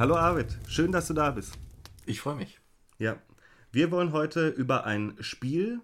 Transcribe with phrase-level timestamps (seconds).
[0.00, 1.58] Hallo Arvid, schön, dass du da bist.
[2.06, 2.58] Ich freue mich.
[2.98, 3.18] Ja,
[3.70, 5.82] wir wollen heute über ein Spiel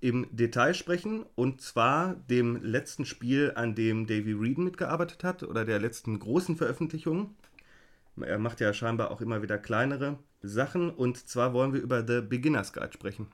[0.00, 5.64] im Detail sprechen und zwar dem letzten Spiel, an dem Davy Reed mitgearbeitet hat oder
[5.64, 7.34] der letzten großen Veröffentlichung.
[8.20, 12.20] Er macht ja scheinbar auch immer wieder kleinere Sachen und zwar wollen wir über The
[12.20, 13.26] Beginner's Guide sprechen.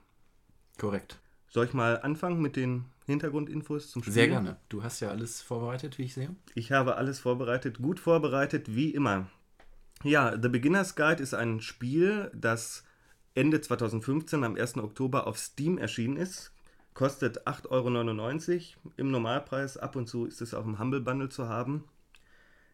[0.79, 1.20] Korrekt.
[1.51, 4.15] Soll ich mal anfangen mit den Hintergrundinfos zum Spiel?
[4.15, 4.56] Sehr gerne.
[4.70, 6.34] Du hast ja alles vorbereitet, wie ich sehe.
[6.55, 9.27] Ich habe alles vorbereitet, gut vorbereitet, wie immer.
[10.05, 12.83] Ja, The Beginner's Guide ist ein Spiel, das
[13.34, 14.78] Ende 2015 am 1.
[14.78, 16.52] Oktober auf Steam erschienen ist.
[16.92, 19.77] Kostet 8,99 Euro im Normalpreis.
[19.77, 21.84] Ab und zu ist es auch im Humble Bundle zu haben.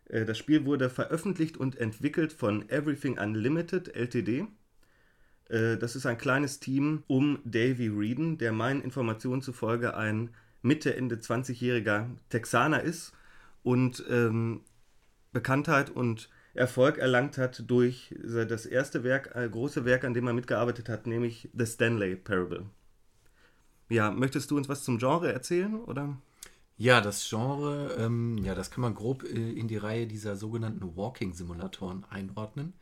[0.06, 4.46] Äh, das Spiel wurde veröffentlicht und entwickelt von Everything Unlimited Ltd.
[5.50, 10.30] Äh, das ist ein kleines Team um Davy Reeden, der meinen Informationen zufolge ein
[10.62, 13.12] Mitte, Ende 20-jähriger Texaner ist
[13.62, 14.62] und ähm,
[15.32, 20.32] Bekanntheit und Erfolg erlangt hat durch das erste Werk, äh, große Werk, an dem er
[20.32, 22.66] mitgearbeitet hat, nämlich The Stanley Parable.
[23.88, 26.19] Ja, möchtest du uns was zum Genre erzählen, oder?
[26.76, 30.96] Ja, das Genre, ähm, ja, das kann man grob äh, in die Reihe dieser sogenannten
[30.96, 32.74] Walking-Simulatoren einordnen.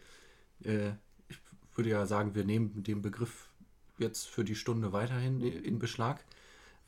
[0.62, 0.90] Äh,
[1.28, 1.38] ich
[1.74, 3.48] würde ja sagen, wir nehmen den Begriff
[3.98, 6.24] jetzt für die Stunde weiterhin in Beschlag,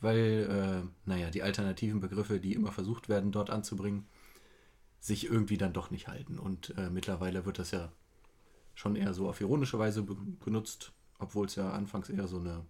[0.01, 4.05] weil, äh, naja, die alternativen Begriffe, die immer versucht werden, dort anzubringen,
[4.99, 6.39] sich irgendwie dann doch nicht halten.
[6.39, 7.91] Und äh, mittlerweile wird das ja
[8.75, 12.65] schon eher so auf ironische Weise be benutzt, obwohl es ja anfangs eher so eine,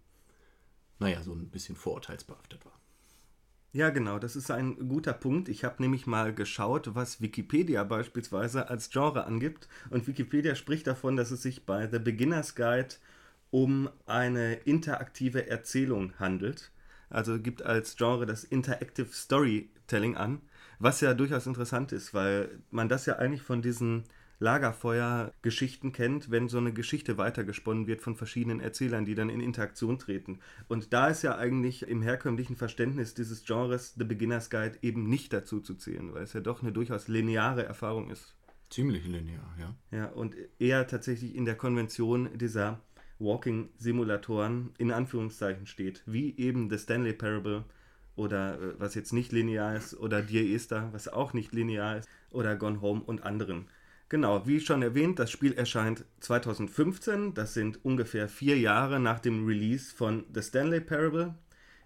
[1.00, 2.80] naja, so ein bisschen vorurteilsbehaftet war.
[3.72, 5.48] Ja, genau, das ist ein guter Punkt.
[5.48, 9.68] Ich habe nämlich mal geschaut, was Wikipedia beispielsweise als Genre angibt.
[9.92, 12.96] Und Wikipedia spricht davon, dass es sich bei The Beginner's Guide
[13.52, 16.72] um eine interaktive Erzählung handelt.
[17.12, 20.42] Also gibt als Genre das Interactive Storytelling an,
[20.80, 24.06] was ja durchaus interessant ist, weil man das ja eigentlich von diesen
[24.40, 30.00] Lagerfeuer-Geschichten kennt, wenn so eine Geschichte weitergesponnen wird von verschiedenen Erzählern, die dann in Interaktion
[30.00, 30.40] treten.
[30.70, 35.34] Und da ist ja eigentlich im herkömmlichen Verständnis dieses Genres The Beginner's Guide eben nicht
[35.34, 38.36] dazu zu zählen, weil es ja doch eine durchaus lineare Erfahrung ist.
[38.70, 39.76] Ziemlich linear, ja.
[39.92, 42.80] Ja, und eher tatsächlich in der Konvention dieser
[43.18, 47.66] Walking-Simulatoren in Anführungszeichen steht, wie eben The Stanley Parable
[48.20, 52.10] oder äh, was jetzt nicht linear ist oder Dear Esther, was auch nicht linear ist
[52.30, 53.68] oder Gone Home und anderen.
[54.10, 57.34] Genau, wie schon erwähnt, das Spiel erscheint 2015.
[57.34, 61.36] Das sind ungefähr vier Jahre nach dem Release von The Stanley Parable.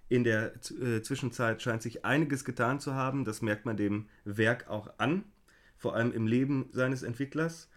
[0.10, 3.26] In der äh, Zwischenzeit scheint sich einiges getan zu haben.
[3.26, 5.26] Das merkt man dem Werk auch an,
[5.78, 7.70] vor allem im Leben seines Entwicklers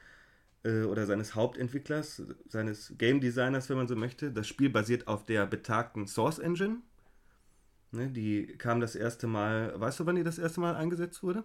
[0.62, 4.30] äh, oder seines Hauptentwicklers, seines Game Designers, wenn man so möchte.
[4.30, 6.78] Das Spiel basiert auf der betagten Source Engine.
[7.96, 11.44] Ne, die kam das erste Mal, weißt du, wann die das erste Mal eingesetzt wurde?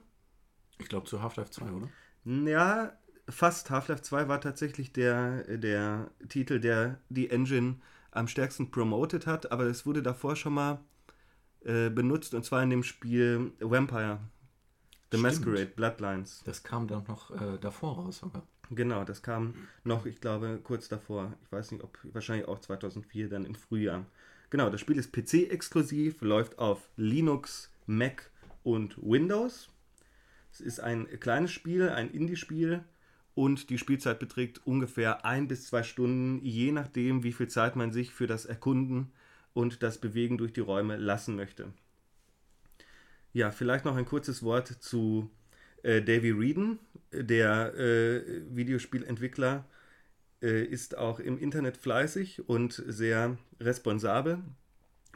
[0.80, 1.90] Ich glaube zu Half-Life 2, oder?
[2.26, 2.98] Ja,
[3.30, 3.70] fast.
[3.70, 7.78] Half-Life 2 war tatsächlich der, der Titel, der die Engine
[8.12, 10.80] am stärksten promoted hat, aber es wurde davor schon mal
[11.64, 14.20] äh, benutzt und zwar in dem Spiel Vampire.
[15.12, 15.24] The Stimmt.
[15.24, 16.42] Masquerade, Bloodlines.
[16.46, 18.44] Das kam dann noch äh, davor raus sogar.
[18.70, 21.34] Genau, das kam noch, ich glaube, kurz davor.
[21.44, 24.06] Ich weiß nicht, ob wahrscheinlich auch 2004, dann im Frühjahr.
[24.52, 28.30] Genau, das Spiel ist PC-exklusiv, läuft auf Linux, Mac
[28.64, 29.70] und Windows.
[30.52, 32.84] Es ist ein kleines Spiel, ein Indie-Spiel
[33.34, 37.94] und die Spielzeit beträgt ungefähr ein bis zwei Stunden, je nachdem, wie viel Zeit man
[37.94, 39.14] sich für das Erkunden
[39.54, 41.72] und das Bewegen durch die Räume lassen möchte.
[43.32, 45.32] Ja, vielleicht noch ein kurzes Wort zu
[45.84, 46.80] äh, Davy Reeden,
[47.14, 49.64] der äh, Videospielentwickler
[50.42, 54.40] äh, ist auch im Internet fleißig und sehr responsabel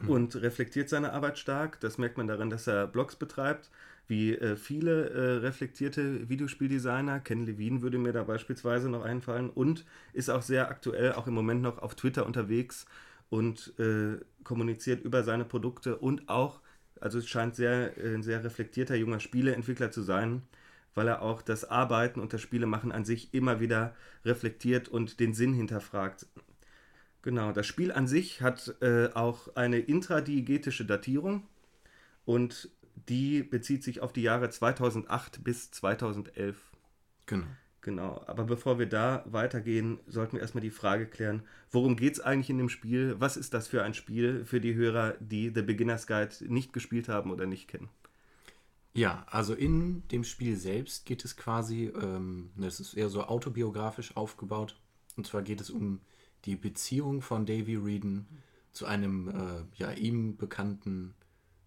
[0.00, 0.08] mhm.
[0.08, 1.80] und reflektiert seine Arbeit stark.
[1.80, 3.70] Das merkt man daran, dass er Blogs betreibt
[4.08, 7.20] wie äh, viele äh, reflektierte Videospieldesigner.
[7.20, 11.34] Ken Levine würde mir da beispielsweise noch einfallen und ist auch sehr aktuell, auch im
[11.34, 12.86] Moment noch auf Twitter unterwegs
[13.28, 16.60] und äh, kommuniziert über seine Produkte und auch,
[17.00, 20.42] also es scheint sehr, äh, ein sehr reflektierter junger Spieleentwickler zu sein,
[20.96, 23.94] weil er auch das Arbeiten und das Spielemachen an sich immer wieder
[24.24, 26.26] reflektiert und den Sinn hinterfragt.
[27.22, 31.46] Genau, das Spiel an sich hat äh, auch eine intradiegetische Datierung
[32.24, 32.70] und
[33.08, 36.56] die bezieht sich auf die Jahre 2008 bis 2011.
[37.26, 37.46] Genau.
[37.82, 42.20] Genau, aber bevor wir da weitergehen, sollten wir erstmal die Frage klären, worum geht es
[42.20, 43.14] eigentlich in dem Spiel?
[43.20, 47.08] Was ist das für ein Spiel für die Hörer, die The Beginner's Guide nicht gespielt
[47.08, 47.88] haben oder nicht kennen?
[48.96, 54.16] Ja, also in dem Spiel selbst geht es quasi, ähm, das ist eher so autobiografisch
[54.16, 54.80] aufgebaut.
[55.18, 56.00] Und zwar geht es um
[56.46, 58.26] die Beziehung von Davy Reeden
[58.72, 61.14] zu einem äh, ja, ihm bekannten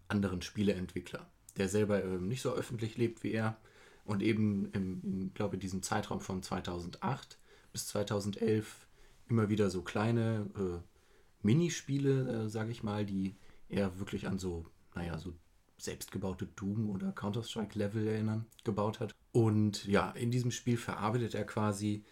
[0.07, 3.57] anderen Spieleentwickler, der selber äh, nicht so öffentlich lebt wie er
[4.05, 7.37] Und eben im, in, glaube ich, diesem Zeitraum von 2008
[7.71, 8.87] bis 2011
[9.27, 13.35] immer wieder so kleine äh, Minispiele, äh, sage ich mal, die
[13.67, 14.65] eher wirklich an so,
[14.95, 15.35] naja, so
[15.81, 19.13] selbstgebaute Doom- oder Counter-Strike-Level erinnern, gebaut hat.
[19.31, 22.03] Und ja, in diesem Spiel verarbeitet er quasi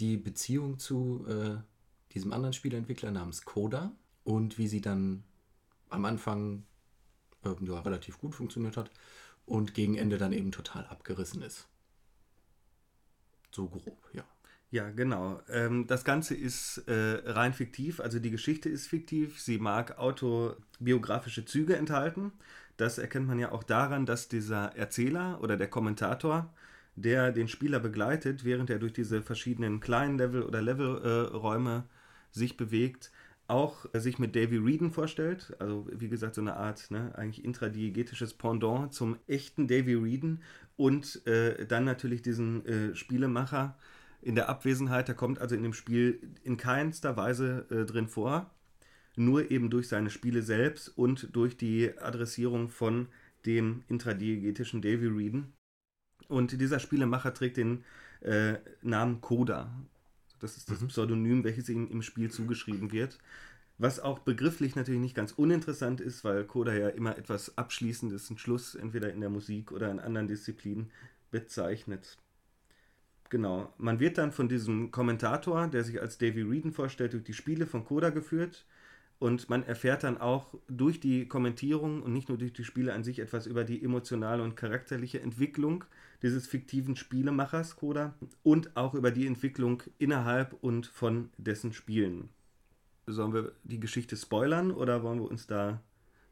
[0.00, 1.56] die Beziehung zu äh,
[2.12, 3.92] diesem anderen Spieleentwickler namens Coda
[4.24, 5.24] und wie sie dann
[5.88, 6.64] am Anfang
[7.44, 8.90] äh, ja, relativ gut funktioniert hat
[9.46, 11.68] und gegen Ende dann eben total abgerissen ist.
[13.50, 14.24] So grob, ja.
[14.72, 15.42] Ja, genau.
[15.50, 19.38] Ähm, das Ganze ist äh, rein fiktiv, also die Geschichte ist fiktiv.
[19.38, 22.32] Sie mag autobiografische Züge enthalten.
[22.78, 26.50] Das erkennt man ja auch daran, dass dieser Erzähler oder der Kommentator,
[26.96, 32.56] der den Spieler begleitet, während er durch diese verschiedenen kleinen Level- oder Levelräume äh, sich
[32.56, 33.12] bewegt,
[33.48, 35.54] auch äh, sich mit Davy Reeden vorstellt.
[35.58, 40.42] Also wie gesagt, so eine Art ne, eigentlich intradiegetisches Pendant zum echten Davy Reeden
[40.76, 43.76] und äh, dann natürlich diesen äh, Spielemacher
[44.22, 45.08] in der Abwesenheit.
[45.08, 48.50] Der kommt also in dem Spiel in keinster Weise äh, drin vor,
[49.16, 53.08] nur eben durch seine Spiele selbst und durch die Adressierung von
[53.44, 55.52] dem intradiegetischen Davy Reeden.
[56.28, 57.84] Und dieser Spielemacher trägt den
[58.20, 59.70] äh, Namen Koda.
[60.38, 60.88] Das ist das mhm.
[60.88, 63.18] Pseudonym, welches ihm im Spiel zugeschrieben wird.
[63.78, 68.38] Was auch begrifflich natürlich nicht ganz uninteressant ist, weil Koda ja immer etwas Abschließendes, einen
[68.38, 70.90] Schluss entweder in der Musik oder in anderen Disziplinen
[71.30, 72.18] bezeichnet.
[73.32, 73.72] Genau.
[73.78, 77.66] Man wird dann von diesem Kommentator, der sich als Davy Reeden vorstellt, durch die Spiele
[77.66, 78.66] von Koda geführt.
[79.18, 83.04] Und man erfährt dann auch durch die Kommentierung und nicht nur durch die Spiele an
[83.04, 85.86] sich etwas über die emotionale und charakterliche Entwicklung
[86.20, 88.12] dieses fiktiven Spielemachers Koda
[88.42, 92.28] und auch über die Entwicklung innerhalb und von dessen Spielen.
[93.06, 95.80] Sollen wir die Geschichte spoilern oder wollen wir uns da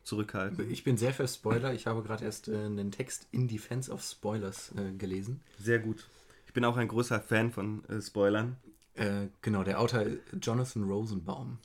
[0.02, 0.70] zurückhalten?
[0.70, 1.72] Ich bin sehr für Spoiler.
[1.72, 5.40] Ich habe gerade erst äh, einen Text in Defense of Spoilers äh, gelesen.
[5.58, 6.04] Sehr gut.
[6.50, 8.56] Ich bin auch ein großer Fan von äh, Spoilern.
[8.94, 10.04] Äh, genau, der Autor
[10.42, 11.58] Jonathan Rosenbaum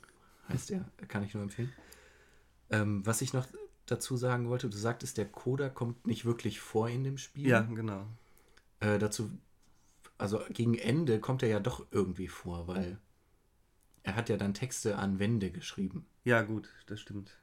[0.48, 0.84] heißt er.
[1.08, 1.72] Kann ich nur empfehlen.
[2.70, 3.48] Ähm, was ich noch
[3.86, 7.48] dazu sagen wollte, du sagtest, der Coder kommt nicht wirklich vor in dem Spiel.
[7.48, 8.06] Ja, genau.
[8.78, 9.28] Äh, dazu,
[10.18, 12.96] also gegen Ende kommt er ja doch irgendwie vor, weil
[14.04, 16.06] er hat ja dann Texte an Wände geschrieben.
[16.22, 17.36] Ja, gut, das stimmt.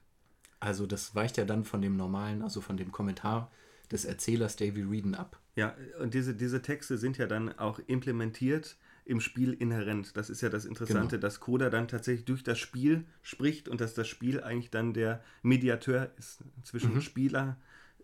[0.60, 3.50] Also das weicht ja dann von dem normalen, also von dem Kommentar
[3.90, 5.38] des Erzählers Davy Reeden ab.
[5.56, 10.16] Ja, und diese, diese Texte sind ja dann auch implementiert im Spiel inhärent.
[10.16, 11.20] Das ist ja das Interessante, genau.
[11.20, 15.22] dass Coda dann tatsächlich durch das Spiel spricht und dass das Spiel eigentlich dann der
[15.42, 17.00] Mediateur ist zwischen mhm.
[17.02, 17.58] Spieler,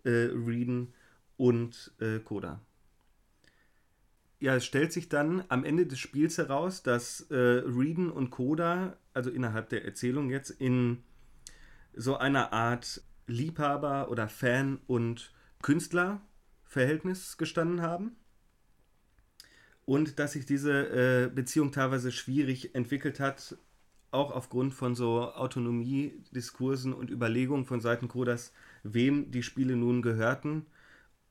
[0.05, 0.93] äh, Reeden
[1.37, 2.61] und äh, Coda.
[4.38, 8.96] Ja, es stellt sich dann am Ende des Spiels heraus, dass äh, Reeden und Coda,
[9.12, 11.03] also innerhalb der Erzählung jetzt, in
[11.94, 15.32] so einer Art Liebhaber oder Fan und
[16.70, 18.17] Künstler-Verhältnis gestanden haben.
[19.84, 23.56] Und dass sich diese äh, Beziehung teilweise schwierig entwickelt hat,
[24.12, 30.67] auch aufgrund von so Autonomiediskursen und Überlegungen von Seiten Kodas, wem die Spiele nun gehörten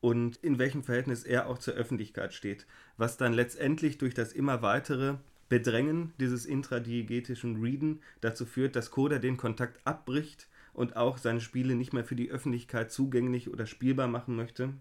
[0.02, 2.68] und in welchem Verhältnis er auch zur Öffentlichkeit steht,
[2.98, 5.16] was dann letztendlich durch das immer weitere
[5.50, 11.76] Bedrängen dieses intradiegetischen Reeden dazu führt, dass Koda den Kontakt abbricht und auch seine Spiele
[11.76, 14.74] nicht mehr für die Öffentlichkeit zugänglich oder spielbar machen möchte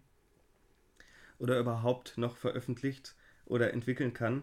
[1.38, 3.14] oder überhaupt noch veröffentlicht
[3.46, 4.42] oder entwickeln kann.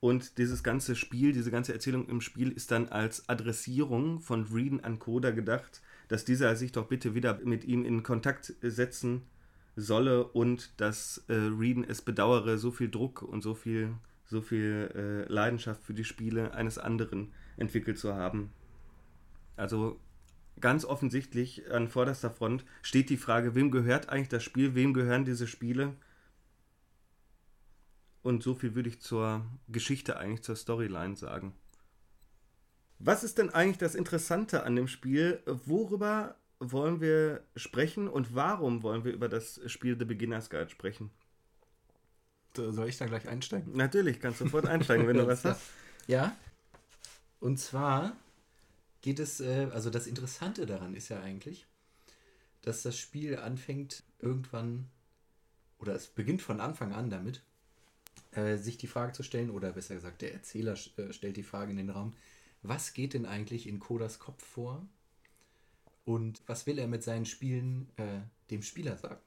[0.00, 4.84] Und dieses ganze Spiel, diese ganze Erzählung im Spiel ist dann als Adressierung von Reeden
[4.84, 9.22] an Coda gedacht, dass dieser sich doch bitte wieder mit ihm in Kontakt setzen
[9.76, 13.94] solle und dass äh, Reeden es bedauere, so viel Druck und so viel,
[14.26, 18.52] so viel äh, Leidenschaft für die Spiele eines anderen entwickelt zu haben.
[19.56, 19.98] Also
[20.60, 25.24] ganz offensichtlich an vorderster Front steht die Frage, wem gehört eigentlich das Spiel, wem gehören
[25.24, 25.94] diese Spiele
[28.24, 31.54] und so viel würde ich zur Geschichte eigentlich, zur Storyline sagen.
[32.98, 35.42] Was ist denn eigentlich das Interessante an dem Spiel?
[35.44, 41.10] Worüber wollen wir sprechen und warum wollen wir über das Spiel The Beginner's Guide sprechen?
[42.56, 43.76] Soll ich dann gleich einsteigen?
[43.76, 45.60] Natürlich, kannst du sofort einsteigen, wenn du was hast.
[46.06, 46.34] Ja.
[47.40, 48.16] Und zwar
[49.02, 51.66] geht es, äh, also das Interessante daran ist ja eigentlich,
[52.62, 54.88] dass das Spiel anfängt irgendwann,
[55.78, 57.42] oder es beginnt von Anfang an damit,
[58.34, 61.70] äh, sich die Frage zu stellen, oder besser gesagt, der Erzähler äh, stellt die Frage
[61.70, 62.14] in den Raum,
[62.62, 64.86] was geht denn eigentlich in Kodas Kopf vor
[66.04, 69.20] und was will er mit seinen Spielen äh, dem Spieler sagen?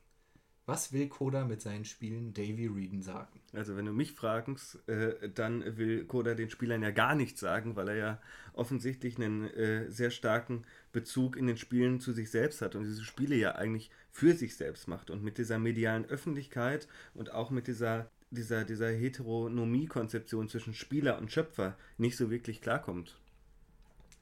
[0.67, 3.39] Was will Koda mit seinen Spielen Davy Reeden sagen?
[3.53, 7.77] Also wenn du mich fragst, äh, dann will Koda den Spielern ja gar nichts sagen,
[7.77, 8.21] weil er ja
[8.51, 13.05] offensichtlich einen äh, sehr starken Bezug in den Spielen zu sich selbst hat und diese
[13.05, 17.67] Spiele ja eigentlich für sich selbst macht und mit dieser medialen Öffentlichkeit und auch mit
[17.67, 23.19] dieser dieser, dieser Heteronomie-Konzeption zwischen Spieler und Schöpfer nicht so wirklich klarkommt.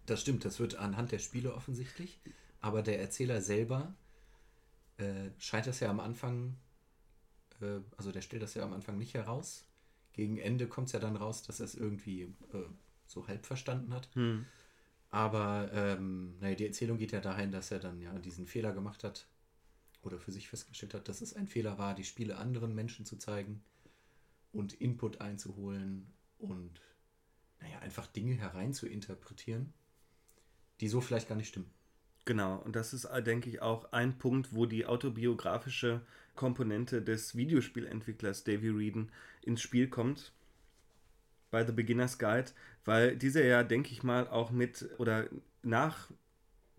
[0.06, 2.20] Das stimmt, das wird anhand der Spiele offensichtlich,
[2.62, 3.96] aber der Erzähler selber
[4.98, 6.58] äh, scheint das ja am Anfang,
[7.62, 9.68] äh, also der stellt das ja am Anfang nicht heraus.
[10.14, 12.64] Gegen Ende kommt es ja dann raus, dass er es irgendwie äh,
[13.08, 14.10] so halb verstanden hat.
[14.14, 14.46] Hm.
[15.10, 19.04] Aber ähm, naja, die Erzählung geht ja dahin, dass er dann ja diesen Fehler gemacht
[19.04, 19.28] hat
[20.04, 23.18] oder für sich festgestellt hat, dass es ein Fehler war, die Spiele anderen Menschen zu
[23.18, 23.64] zeigen
[24.56, 26.08] und Input einzuholen
[26.40, 26.82] und
[27.60, 29.74] naja, einfach Dinge herein zu interpretieren,
[30.82, 31.72] die so vielleicht gar nicht stimmen.
[32.26, 36.02] Genau, und das ist, denke ich, auch ein Punkt, wo die autobiografische
[36.34, 39.12] Komponente des Videospielentwicklers Davy Reeden
[39.44, 40.34] ins Spiel kommt
[41.52, 42.52] bei The Beginner's Guide,
[42.84, 45.30] weil dieser ja, denke ich mal, auch mit oder
[45.62, 46.12] nach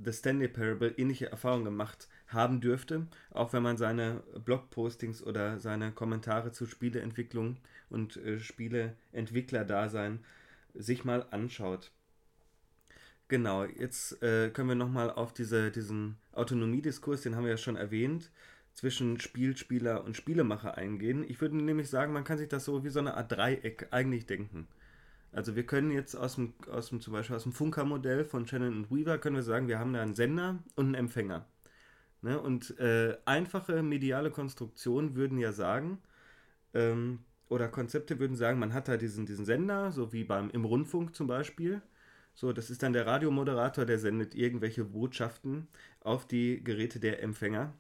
[0.05, 5.93] The Stanley Parable ähnliche Erfahrungen gemacht haben dürfte, auch wenn man seine Blogpostings oder seine
[5.93, 7.57] Kommentare zu Spieleentwicklung
[7.89, 10.25] und äh, Spieleentwickler-Dasein
[10.75, 11.93] sich mal anschaut.
[13.29, 17.77] Genau, jetzt äh, können wir nochmal auf diese, diesen Autonomiediskurs, den haben wir ja schon
[17.77, 18.31] erwähnt,
[18.73, 21.25] zwischen Spielspieler und Spielemacher eingehen.
[21.27, 24.27] Ich würde nämlich sagen, man kann sich das so wie so eine Art Dreieck eigentlich
[24.27, 24.69] denken.
[25.33, 28.77] Also wir können jetzt aus dem, aus dem zum Beispiel aus dem Funker-Modell von Shannon
[28.77, 31.47] und Weaver können wir sagen, wir haben da einen Sender und einen Empfänger.
[32.23, 32.41] Ne?
[32.41, 35.99] Und äh, einfache mediale Konstruktionen würden ja sagen,
[36.75, 40.65] ähm, oder Konzepte würden sagen, man hat da diesen, diesen Sender, so wie beim im
[40.65, 41.83] Rundfunk zum Beispiel.
[42.35, 45.69] So, das ist dann der Radiomoderator, der sendet irgendwelche Botschaften
[46.01, 47.73] auf die Geräte der Empfänger.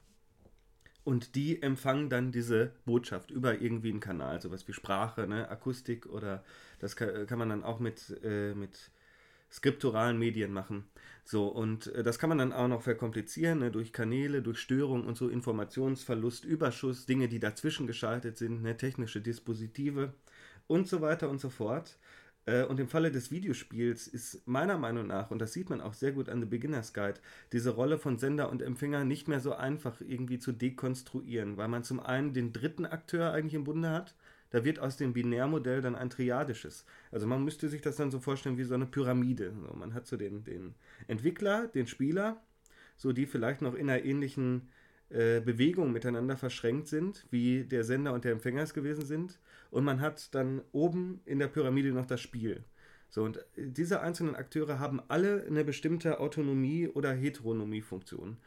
[1.04, 6.06] Und die empfangen dann diese Botschaft über irgendwie einen Kanal, sowas wie Sprache, ne, Akustik
[6.06, 6.42] oder
[6.80, 8.90] das kann, kann man dann auch mit, äh, mit
[9.50, 10.84] skripturalen Medien machen.
[11.24, 15.06] So, und äh, das kann man dann auch noch verkomplizieren, ne, durch Kanäle, durch Störung
[15.06, 20.14] und so Informationsverlust, Überschuss, Dinge, die dazwischen geschaltet sind, ne, technische Dispositive
[20.66, 21.98] und so weiter und so fort.
[22.46, 25.94] Äh, und im Falle des Videospiels ist meiner Meinung nach, und das sieht man auch
[25.94, 27.20] sehr gut an The Beginner's Guide,
[27.52, 31.82] diese Rolle von Sender und Empfänger nicht mehr so einfach irgendwie zu dekonstruieren, weil man
[31.84, 34.14] zum einen den dritten Akteur eigentlich im Bunde hat,
[34.56, 36.86] da wird aus dem Binärmodell dann ein triadisches.
[37.12, 39.52] Also man müsste sich das dann so vorstellen wie so eine Pyramide.
[39.60, 40.74] So, man hat so den, den
[41.08, 42.42] Entwickler, den Spieler,
[42.96, 44.70] so die vielleicht noch in einer ähnlichen
[45.10, 49.38] äh, Bewegungen miteinander verschränkt sind, wie der Sender und der Empfänger es gewesen sind.
[49.70, 52.64] Und man hat dann oben in der Pyramide noch das Spiel.
[53.10, 58.38] So, und diese einzelnen Akteure haben alle eine bestimmte Autonomie- oder Heteronomie-Funktion.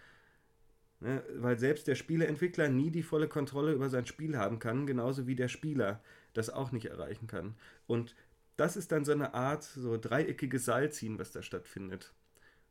[1.02, 5.28] Ne, weil selbst der Spieleentwickler nie die volle Kontrolle über sein Spiel haben kann, genauso
[5.28, 6.02] wie der Spieler
[6.34, 7.56] das auch nicht erreichen kann.
[7.88, 8.16] Und
[8.58, 12.14] das ist dann so eine Art, so dreieckiges Seilziehen, was da stattfindet.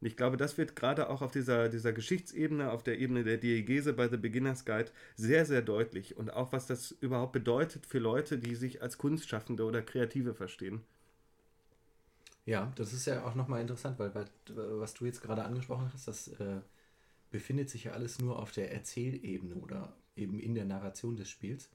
[0.01, 3.39] Und ich glaube, das wird gerade auch auf dieser, dieser Geschichtsebene, auf der Ebene der
[3.39, 6.17] Diegese bei The Beginner's Guide sehr, sehr deutlich.
[6.17, 10.83] Und auch was das überhaupt bedeutet für Leute, die sich als Kunstschaffende oder Kreative verstehen.
[12.45, 14.13] Ja, das ist ja auch nochmal interessant, weil,
[14.47, 16.61] was du jetzt gerade angesprochen hast, das äh,
[17.31, 21.71] befindet sich ja alles nur auf der Erzählebene oder eben in der Narration des Spiels.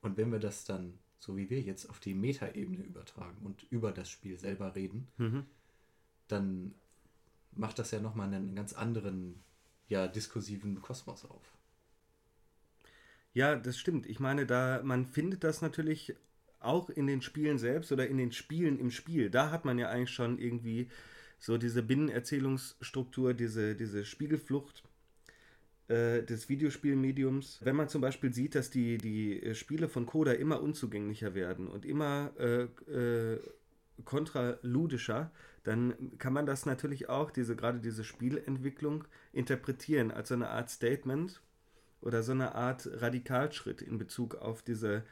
[0.00, 3.92] Und wenn wir das dann, so wie wir jetzt, auf die Metaebene übertragen und über
[3.92, 5.46] das Spiel selber reden, mhm.
[6.28, 6.74] dann
[7.52, 9.42] macht das ja nochmal einen ganz anderen,
[9.88, 11.54] ja, diskursiven Kosmos auf.
[13.32, 14.06] Ja, das stimmt.
[14.06, 16.14] Ich meine, da man findet das natürlich
[16.60, 19.28] auch in den Spielen selbst oder in den Spielen im Spiel.
[19.30, 20.88] Da hat man ja eigentlich schon irgendwie
[21.38, 24.82] so diese Binnenerzählungsstruktur, diese, diese Spiegelflucht
[25.88, 27.60] äh, des Videospielmediums.
[27.62, 31.84] Wenn man zum Beispiel sieht, dass die, die Spiele von Coda immer unzugänglicher werden und
[31.84, 33.40] immer äh, äh,
[34.04, 35.30] kontraludischer,
[35.62, 40.70] dann kann man das natürlich auch, diese, gerade diese Spielentwicklung, interpretieren als so eine Art
[40.70, 41.40] Statement
[42.00, 45.04] oder so eine Art Radikalschritt in Bezug auf diese,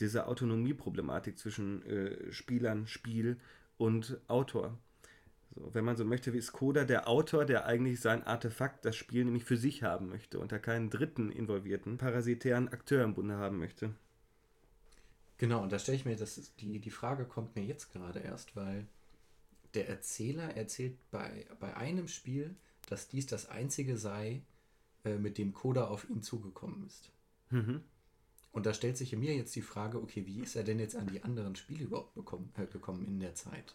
[0.00, 3.36] diese Autonomieproblematik zwischen äh, Spielern, Spiel
[3.78, 4.78] und Autor.
[5.54, 8.94] So, wenn man so möchte, wie ist Koda der Autor, der eigentlich sein Artefakt, das
[8.94, 13.36] Spiel nämlich für sich haben möchte und da keinen dritten involvierten, parasitären Akteur im Bunde
[13.36, 13.94] haben möchte.
[15.38, 18.20] Genau, und da stelle ich mir, das ist, die, die Frage kommt mir jetzt gerade
[18.20, 18.86] erst, weil
[19.74, 22.54] der Erzähler erzählt bei, bei einem Spiel,
[22.88, 24.42] dass dies das einzige sei,
[25.04, 27.10] äh, mit dem Coda auf ihn zugekommen ist.
[27.50, 27.82] Mhm.
[28.52, 31.06] Und da stellt sich mir jetzt die Frage, okay, wie ist er denn jetzt an
[31.06, 33.74] die anderen Spiele überhaupt bekommen, äh, gekommen in der Zeit?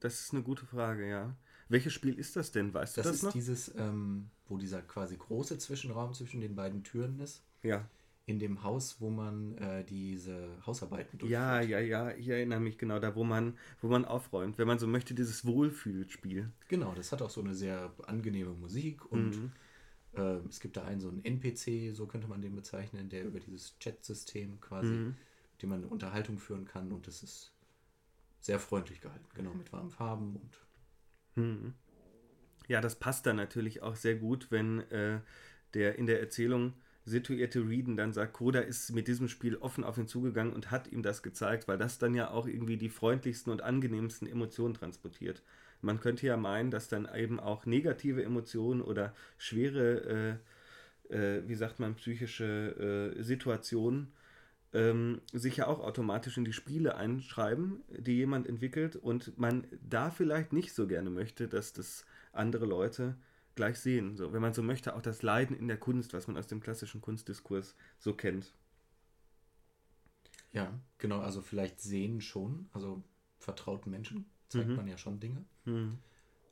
[0.00, 1.34] Das ist eine gute Frage, ja.
[1.68, 2.74] Welches Spiel ist das denn?
[2.74, 3.32] Weißt das du das ist noch?
[3.32, 7.42] dieses, ähm, wo dieser quasi große Zwischenraum zwischen den beiden Türen ist.
[7.62, 7.86] Ja.
[8.26, 11.30] In dem Haus, wo man äh, diese Hausarbeiten durchführt.
[11.40, 14.78] Ja, ja, ja, ich erinnere mich genau da, wo man, wo man aufräumt, wenn man
[14.78, 16.50] so möchte, dieses Wohlfühlspiel.
[16.68, 19.52] Genau, das hat auch so eine sehr angenehme Musik und Mhm.
[20.14, 23.40] äh, es gibt da einen so einen NPC, so könnte man den bezeichnen, der über
[23.40, 25.06] dieses Chat-System quasi, Mhm.
[25.52, 27.52] mit dem man eine Unterhaltung führen kann und das ist
[28.40, 30.60] sehr freundlich gehalten, genau, mit warmen Farben und
[31.36, 31.74] Mhm.
[32.68, 35.20] Ja, das passt dann natürlich auch sehr gut, wenn äh,
[35.74, 39.98] der in der Erzählung situierte Reeden dann sagt, Koda ist mit diesem Spiel offen auf
[39.98, 43.50] ihn zugegangen und hat ihm das gezeigt, weil das dann ja auch irgendwie die freundlichsten
[43.52, 45.42] und angenehmsten Emotionen transportiert.
[45.80, 50.38] Man könnte ja meinen, dass dann eben auch negative Emotionen oder schwere,
[51.10, 54.12] äh, äh, wie sagt man, psychische äh, Situationen
[54.72, 60.10] ähm, sich ja auch automatisch in die Spiele einschreiben, die jemand entwickelt und man da
[60.10, 63.16] vielleicht nicht so gerne möchte, dass das andere Leute
[63.56, 64.16] gleich sehen.
[64.16, 66.60] So, wenn man so möchte, auch das Leiden in der Kunst, was man aus dem
[66.60, 68.52] klassischen Kunstdiskurs so kennt.
[70.52, 73.02] ja, genau, also vielleicht sehen schon, also
[73.38, 74.76] vertrauten Menschen zeigt Mhm.
[74.76, 75.44] man ja schon Dinge.
[75.64, 75.98] Hm.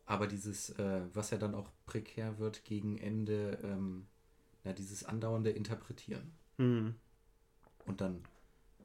[0.07, 4.07] Aber dieses, äh, was ja dann auch prekär wird gegen Ende, ähm,
[4.65, 6.33] ja, dieses andauernde Interpretieren.
[6.59, 6.95] Hm.
[7.89, 8.23] Und dann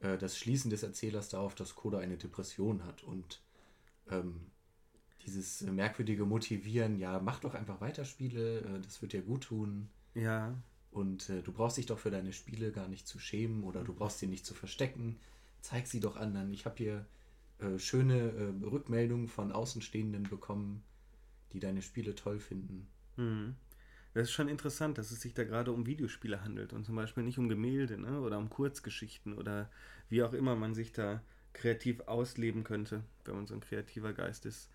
[0.00, 3.40] äh, das Schließen des Erzählers darauf, dass Koda eine Depression hat und
[4.10, 4.40] ähm,
[5.26, 9.88] dieses merkwürdige Motivieren, ja, mach doch einfach weiter Spiele, äh, das wird dir gut tun.
[10.14, 10.54] Ja,
[10.90, 13.92] Und äh, du brauchst dich doch für deine Spiele gar nicht zu schämen oder du
[13.94, 15.18] brauchst sie nicht zu verstecken.
[15.60, 16.52] Zeig sie doch anderen.
[16.52, 17.06] Ich habe hier
[17.58, 20.82] äh, schöne äh, Rückmeldungen von Außenstehenden bekommen,
[21.52, 22.86] die deine Spiele toll finden.
[23.16, 23.56] hm.
[24.14, 27.24] Das ist schon interessant, dass es sich da gerade um Videospiele handelt und zum Beispiel
[27.24, 28.20] nicht um Gemälde ne?
[28.20, 29.70] oder um Kurzgeschichten oder
[30.08, 31.20] wie auch immer man sich da
[31.52, 34.70] kreativ ausleben könnte, wenn man so ein kreativer Geist ist.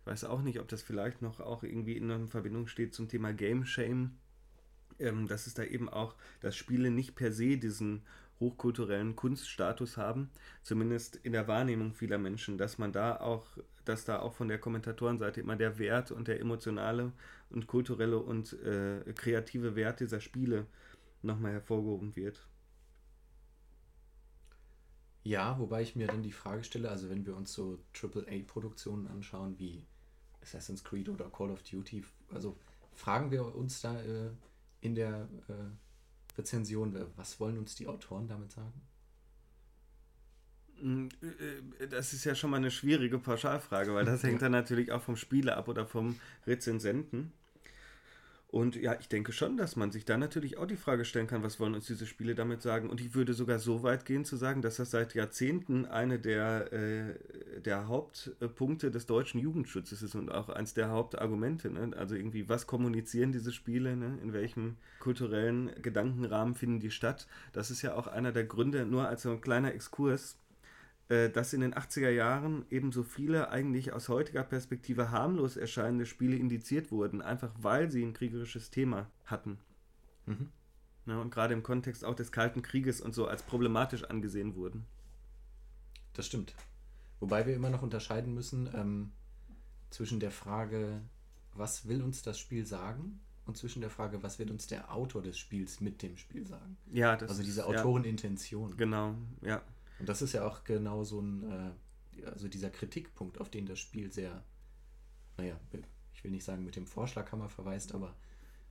[0.00, 3.32] Ich weiß auch nicht, ob das vielleicht noch auch irgendwie in Verbindung steht zum Thema
[3.32, 4.16] Game Shame,
[5.00, 8.02] ähm, dass es da eben auch, dass Spiele nicht per se diesen
[8.38, 10.30] hochkulturellen Kunststatus haben,
[10.62, 14.58] zumindest in der Wahrnehmung vieler Menschen, dass man da auch, dass da auch von der
[14.58, 17.12] Kommentatorenseite immer der Wert und der emotionale
[17.50, 20.66] und kulturelle und äh, kreative Wert dieser Spiele
[21.22, 22.46] nochmal hervorgehoben wird.
[25.22, 29.58] Ja, wobei ich mir dann die Frage stelle, also wenn wir uns so AAA-Produktionen anschauen
[29.58, 29.86] wie
[30.42, 32.58] Assassin's Creed oder Call of Duty, also
[32.92, 34.30] fragen wir uns da äh,
[34.82, 38.82] in der äh, Rezension, äh, was wollen uns die Autoren damit sagen?
[40.80, 41.08] Mm,
[41.80, 45.02] äh, Das ist ja schon mal eine schwierige Pauschalfrage, weil das hängt dann natürlich auch
[45.02, 47.32] vom Spieler ab oder vom Rezensenten.
[48.54, 51.42] Und ja, ich denke schon, dass man sich da natürlich auch die Frage stellen kann,
[51.42, 52.88] was wollen uns diese Spiele damit sagen?
[52.88, 56.72] Und ich würde sogar so weit gehen zu sagen, dass das seit Jahrzehnten eine der,
[56.72, 61.68] äh, der Hauptpunkte des deutschen Jugendschutzes ist und auch eins der Hauptargumente.
[61.68, 61.96] Ne?
[61.96, 63.96] Also irgendwie, was kommunizieren diese Spiele?
[63.96, 64.20] Ne?
[64.22, 67.26] In welchem kulturellen Gedankenrahmen finden die statt?
[67.52, 70.43] Das ist ja auch einer der Gründe, nur als so ein kleiner Exkurs, äh,
[71.08, 76.36] dass in den 80er Jahren eben so viele eigentlich aus heutiger Perspektive harmlos erscheinende Spiele
[76.36, 79.58] indiziert wurden, einfach weil sie ein kriegerisches Thema hatten.
[80.26, 80.48] Mhm.
[81.06, 84.86] Ja, und gerade im Kontext auch des Kalten Krieges und so als problematisch angesehen wurden.
[86.14, 86.54] Das stimmt.
[87.20, 89.12] Wobei wir immer noch unterscheiden müssen ähm,
[89.90, 91.02] zwischen der Frage,
[91.52, 95.20] was will uns das Spiel sagen, und zwischen der Frage, was wird uns der Autor
[95.22, 96.78] des Spiels mit dem Spiel sagen.
[96.92, 98.74] Ja, das also diese ist- ja, Autorenintention.
[98.78, 99.60] Genau, ja.
[99.98, 103.78] Und das ist ja auch genau so ein, äh, also dieser Kritikpunkt, auf den das
[103.78, 104.42] Spiel sehr,
[105.36, 105.58] naja,
[106.14, 108.14] ich will nicht sagen mit dem Vorschlaghammer verweist, aber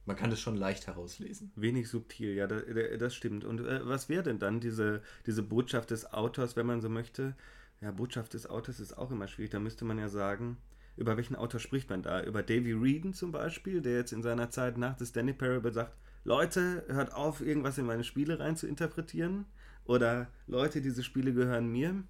[0.06, 1.52] man kann es schon leicht herauslesen.
[1.56, 2.64] Wenig subtil, ja, das,
[3.00, 3.46] das stimmt.
[3.46, 7.36] Und äh, was wäre denn dann diese, diese Botschaft des Autors, wenn man so möchte?
[7.80, 9.52] Ja, Botschaft des Autors ist auch immer schwierig.
[9.52, 10.58] Da müsste man ja sagen,
[10.98, 12.24] über welchen Autor spricht man da?
[12.24, 15.94] Über Davy Regan zum Beispiel, der jetzt in seiner Zeit nach The Stanley Parable sagt,
[16.26, 19.46] Leute, hört auf, irgendwas in meine Spiele rein zu interpretieren.
[19.86, 22.04] Oder Leute, diese Spiele gehören mir.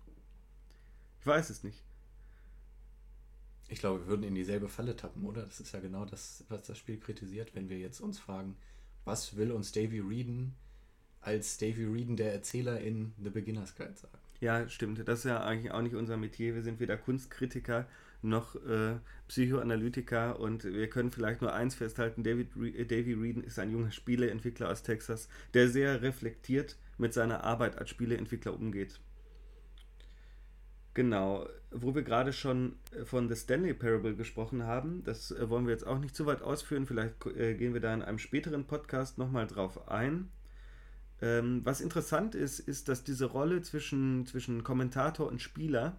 [1.19, 1.83] Ich weiß es nicht.
[3.69, 5.43] Ich glaube, wir würden in dieselbe Falle tappen, oder?
[5.43, 8.55] Das ist ja genau das, was das Spiel kritisiert, wenn wir jetzt uns fragen,
[9.05, 10.53] was will uns Davy Reeden
[11.21, 14.17] als Davy Reeden der Erzähler in The Beginner's Guide sagen?
[14.41, 15.07] Ja, stimmt.
[15.07, 16.53] Das ist ja eigentlich auch nicht unser Metier.
[16.53, 17.88] Wir sind weder Kunstkritiker
[18.21, 18.95] noch äh,
[19.27, 22.23] Psychoanalytiker und wir können vielleicht nur eins festhalten.
[22.23, 27.43] David Re Davy Reeden ist ein junger Spieleentwickler aus Texas, der sehr reflektiert mit seiner
[27.43, 28.99] Arbeit als Spieleentwickler umgeht.
[30.93, 35.65] Genau, wo wir gerade schon äh, von The Stanley Parable gesprochen haben, das äh, wollen
[35.65, 38.65] wir jetzt auch nicht zu weit ausführen, vielleicht äh, gehen wir da in einem späteren
[38.65, 40.29] Podcast nochmal drauf ein.
[41.21, 45.97] Ähm, was interessant ist, ist, dass diese Rolle zwischen, zwischen Kommentator und Spieler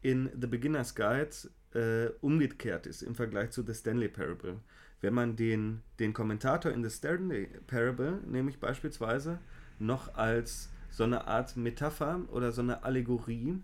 [0.00, 1.30] in The Beginner's Guide
[1.74, 4.60] äh, umgekehrt ist im Vergleich zu The Stanley Parable.
[5.00, 9.38] Wenn man den, den Kommentator in The Stanley Parable, nämlich beispielsweise,
[9.86, 13.60] noch als so eine Art Metapher oder so eine Allegorie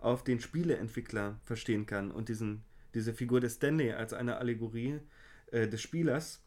[0.00, 2.62] auf den Spieleentwickler verstehen kann und diesen,
[2.94, 5.00] diese Figur des Stanley als eine Allegorie
[5.50, 6.42] äh, des Spielers,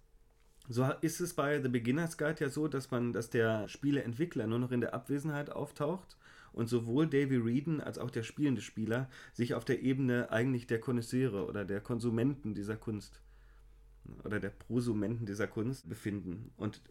[0.69, 4.60] so ist es bei The Beginner's Guide ja so, dass man, dass der Spieleentwickler nur
[4.60, 6.17] noch in der Abwesenheit auftaucht
[6.51, 10.80] und sowohl Davy Reeden als auch der spielende Spieler sich auf der Ebene eigentlich der
[10.80, 13.21] Konnoisseure oder der Konsumenten dieser Kunst
[14.23, 16.51] oder der Prosumenten dieser Kunst befinden.
[16.58, 16.82] Und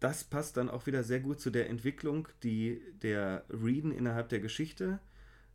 [0.00, 4.40] das passt dann auch wieder sehr gut zu der Entwicklung, die der Reeden innerhalb der
[4.40, 5.00] Geschichte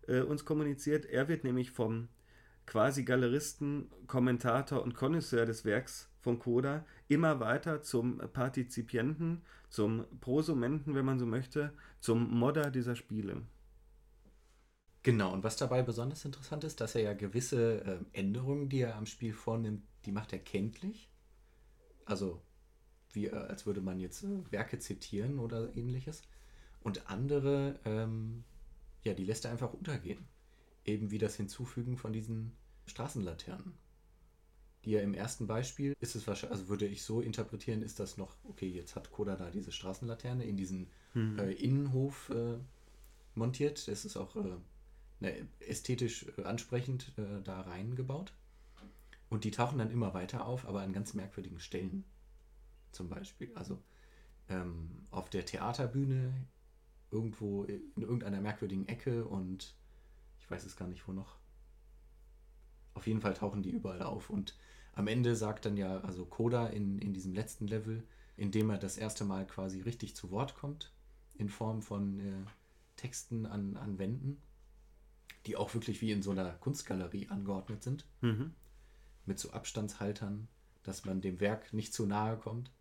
[0.07, 1.05] äh, uns kommuniziert.
[1.05, 2.07] Er wird nämlich vom
[2.65, 10.95] quasi Galeristen, Kommentator und Connoisseur des Werks von Coda immer weiter zum Partizipienten, zum Prosumenten,
[10.95, 13.41] wenn man so möchte, zum Modder dieser Spiele.
[15.03, 18.95] Genau, und was dabei besonders interessant ist, dass er ja gewisse äh, Änderungen, die er
[18.95, 21.09] am Spiel vornimmt, die macht er kenntlich.
[22.05, 22.41] Also,
[23.13, 26.21] wie, äh, als würde man jetzt äh, Werke zitieren oder ähnliches.
[26.81, 28.43] Und andere, ähm,
[29.03, 30.25] ja, die lässt er einfach untergehen.
[30.85, 32.53] Eben wie das Hinzufügen von diesen
[32.87, 33.73] Straßenlaternen
[34.85, 38.17] die ja im ersten Beispiel ist es wahrscheinlich, also würde ich so interpretieren, ist das
[38.17, 41.37] noch, okay, jetzt hat Koda da diese Straßenlaterne in diesen hm.
[41.37, 42.57] äh, Innenhof äh,
[43.35, 43.87] montiert.
[43.87, 44.55] Das ist auch äh,
[45.19, 48.33] ne, ästhetisch äh, ansprechend da reingebaut.
[49.29, 52.03] Und die tauchen dann immer weiter auf, aber an ganz merkwürdigen Stellen.
[52.91, 53.51] Zum Beispiel.
[53.55, 53.81] Also
[54.49, 56.33] ähm, auf der Theaterbühne,
[57.11, 59.75] irgendwo in irgendeiner merkwürdigen Ecke und
[60.39, 61.37] ich weiß es gar nicht, wo noch.
[62.93, 64.55] Auf jeden Fall tauchen die überall auf und
[64.93, 68.03] am Ende sagt dann ja, also Koda in, in diesem letzten Level,
[68.35, 70.91] in dem er das erste Mal quasi richtig zu Wort kommt,
[71.35, 72.45] in Form von äh,
[72.97, 74.41] Texten an, an Wänden,
[75.45, 78.53] die auch wirklich wie in so einer Kunstgalerie angeordnet sind, mhm.
[79.25, 80.47] mit so Abstandshaltern,
[80.83, 82.71] dass man dem Werk nicht zu nahe kommt,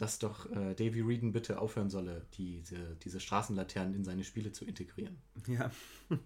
[0.00, 4.64] dass doch äh, Davy Regan bitte aufhören solle, diese, diese Straßenlaternen in seine Spiele zu
[4.64, 5.18] integrieren.
[5.46, 5.70] Ja.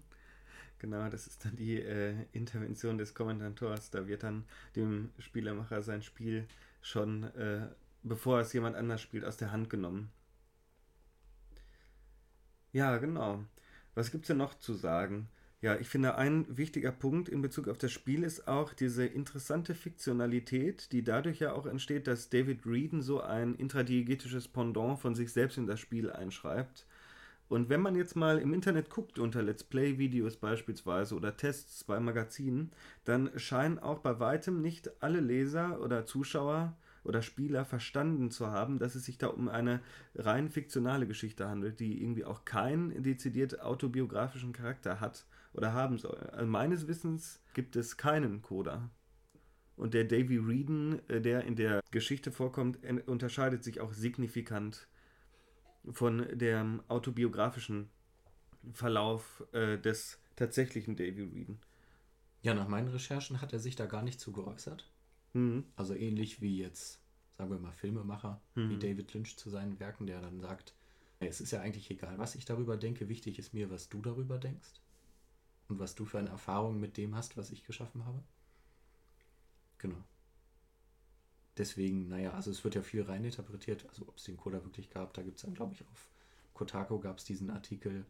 [0.77, 3.91] Genau, das ist dann die äh, Intervention des Kommentators.
[3.91, 4.43] Da wird dann
[4.75, 6.47] dem Spielermacher sein Spiel
[6.81, 7.69] schon, äh,
[8.03, 10.11] bevor es jemand anders spielt, aus der Hand genommen.
[12.73, 13.45] Ja, genau.
[13.95, 15.29] Was gibt es denn noch zu sagen?
[15.65, 19.73] Ja, ich finde, ein wichtiger Punkt in Bezug auf das Spiel ist auch diese interessante
[19.73, 25.33] Fiktionalität, die dadurch ja auch entsteht, dass David Reeden so ein intradiegetisches Pendant von sich
[25.33, 26.85] selbst in das Spiel einschreibt.
[27.49, 31.99] Und wenn man jetzt mal im Internet guckt, unter Let's Play-Videos beispielsweise oder Tests bei
[31.99, 32.71] Magazinen,
[33.03, 38.77] dann scheinen auch bei weitem nicht alle Leser oder Zuschauer oder Spieler verstanden zu haben,
[38.77, 39.81] dass es sich da um eine
[40.13, 46.17] rein fiktionale Geschichte handelt, die irgendwie auch keinen dezidiert autobiografischen Charakter hat oder haben soll.
[46.31, 48.89] Also meines Wissens gibt es keinen Coda.
[49.77, 54.87] Und der Davy Reeden, äh, der in der Geschichte vorkommt, unterscheidet sich auch signifikant
[55.91, 57.89] von dem autobiografischen
[58.73, 61.59] Verlauf äh, des tatsächlichen Davy Reeden.
[62.41, 64.89] Ja, nach meinen Recherchen hat er sich da gar nicht zu geäußert.
[65.33, 65.65] Mhm.
[65.75, 67.01] Also ähnlich wie jetzt,
[67.37, 68.69] sagen wir mal, Filmemacher mhm.
[68.69, 70.73] wie David Lynch zu seinen Werken, der dann sagt,
[71.19, 74.37] es ist ja eigentlich egal, was ich darüber denke, wichtig ist mir, was du darüber
[74.37, 74.81] denkst
[75.67, 78.23] und was du für eine Erfahrung mit dem hast, was ich geschaffen habe.
[79.77, 80.03] Genau
[81.57, 85.13] deswegen, naja, also es wird ja viel reininterpretiert, also ob es den Coda wirklich gab,
[85.13, 86.09] da gibt es dann, glaube ich, auf
[86.53, 88.05] Kotaku gab es diesen Artikel,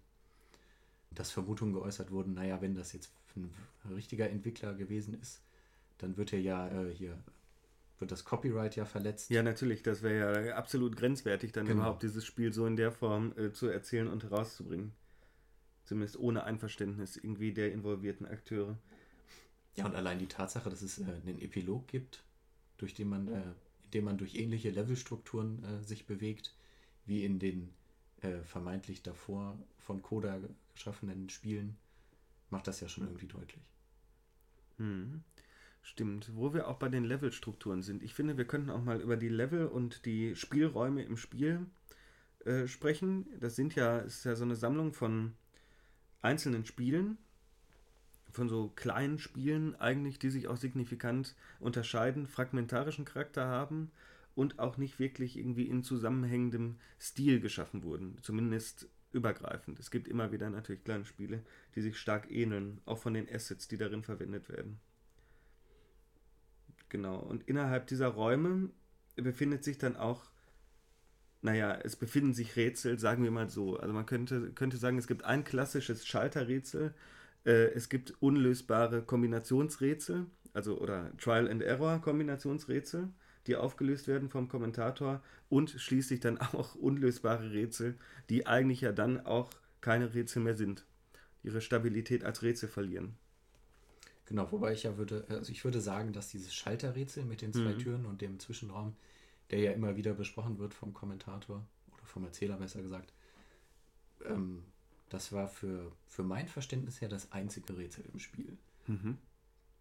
[1.11, 3.53] dass Vermutungen geäußert wurden, naja, wenn das jetzt ein
[3.89, 5.41] richtiger Entwickler gewesen ist,
[5.97, 7.17] dann wird er ja äh, hier,
[7.99, 9.29] wird das Copyright ja verletzt.
[9.29, 11.81] Ja, natürlich, das wäre ja absolut grenzwertig, dann genau.
[11.81, 14.91] überhaupt dieses Spiel so in der Form äh, zu erzählen und herauszubringen.
[15.85, 18.77] Zumindest ohne Einverständnis irgendwie der involvierten Akteure.
[19.75, 22.23] Ja, und allein die Tatsache, dass es äh, einen Epilog gibt,
[22.77, 23.53] durch den man, äh,
[23.85, 26.55] indem man durch ähnliche Levelstrukturen äh, sich bewegt,
[27.05, 27.73] wie in den
[28.21, 30.39] äh, vermeintlich davor von Coda
[30.73, 31.77] geschaffenen Spielen,
[32.49, 33.63] macht das ja schon irgendwie deutlich.
[34.77, 35.23] Hm.
[35.81, 38.01] Stimmt, wo wir auch bei den Levelstrukturen sind.
[38.01, 41.67] Ich finde, wir könnten auch mal über die Level und die Spielräume im Spiel
[42.43, 43.27] äh, sprechen.
[43.39, 45.35] Das sind ja, ist ja so eine Sammlung von
[46.21, 47.17] einzelnen Spielen,
[48.31, 53.91] von so kleinen Spielen eigentlich, die sich auch signifikant unterscheiden, fragmentarischen Charakter haben
[54.35, 59.79] und auch nicht wirklich irgendwie in zusammenhängendem Stil geschaffen wurden, zumindest übergreifend.
[59.79, 61.41] Es gibt immer wieder natürlich kleine Spiele,
[61.75, 64.79] die sich stark ähneln, auch von den Assets, die darin verwendet werden.
[66.89, 68.69] Genau, und innerhalb dieser Räume
[69.15, 70.29] befindet sich dann auch,
[71.45, 73.77] naja, es befinden sich Rätsel, sagen wir mal so.
[73.77, 76.93] Also man könnte, könnte sagen, es gibt ein klassisches Schalterrätsel,
[77.45, 83.09] Äh, es gibt unlösbare Kombinationsrätsel, also oder Trial and Error Kombinationsrätsel,
[83.45, 89.25] die aufgelöst werden vom Kommentator und schließlich dann auch unlösbare Rätsel, die eigentlich ja dann
[89.27, 90.85] auch keine Rätsel mehr sind,
[91.43, 93.15] ihre Stabilität als Rätsel verlieren.
[94.25, 97.73] Genau, wobei ich ja würde, also ich würde sagen, dass dieses Schalterrätsel mit den zwei
[97.73, 97.77] mhm.
[97.77, 98.95] Türen und dem Zwischenraum,
[99.51, 103.13] der ja immer wieder besprochen wird vom Kommentator oder vom Erzähler besser gesagt,
[104.25, 104.63] ähm,
[105.09, 108.57] das war für, für mein Verständnis her das einzige Rätsel im Spiel.
[108.87, 109.17] Mhm.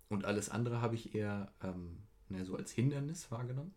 [0.09, 1.99] Und alles andere habe ich eher ähm,
[2.29, 3.75] ne, so als Hindernis wahrgenommen.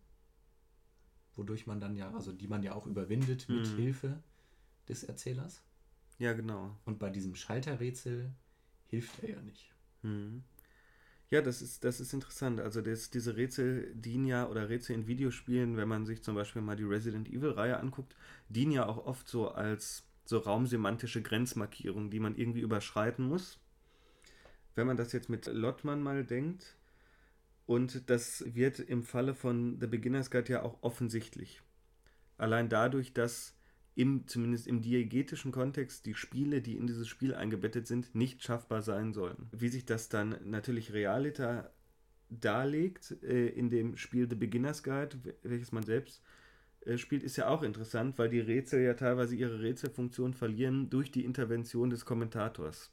[1.35, 3.75] Wodurch man dann ja, also die man ja auch überwindet mit mhm.
[3.75, 4.23] Hilfe
[4.89, 5.61] des Erzählers.
[6.19, 6.75] Ja, genau.
[6.85, 8.31] Und bei diesem Schalterrätsel
[8.87, 9.71] hilft er ja nicht.
[10.01, 10.43] Mhm.
[11.29, 12.61] Ja, das ist, das ist interessant.
[12.61, 16.61] Also das, diese Rätsel dienen ja, oder Rätsel in Videospielen, wenn man sich zum Beispiel
[16.61, 18.15] mal die Resident Evil-Reihe anguckt,
[18.47, 23.59] dienen ja auch oft so als so raumsemantische Grenzmarkierungen, die man irgendwie überschreiten muss.
[24.75, 26.77] Wenn man das jetzt mit Lottmann mal denkt,
[27.65, 31.61] und das wird im Falle von The Beginner's Guide ja auch offensichtlich.
[32.37, 33.56] Allein dadurch, dass
[33.97, 38.83] im, zumindest im diegetischen Kontext, die Spiele, die in dieses Spiel eingebettet sind, nicht schaffbar
[38.83, 39.49] sein sollen.
[39.51, 41.73] Wie sich das dann natürlich realiter
[42.29, 46.21] darlegt äh, in dem Spiel The Beginner's Guide, welches man selbst
[46.85, 51.09] äh, spielt, ist ja auch interessant, weil die Rätsel ja teilweise ihre Rätselfunktion verlieren durch
[51.09, 52.91] die Intervention des Kommentators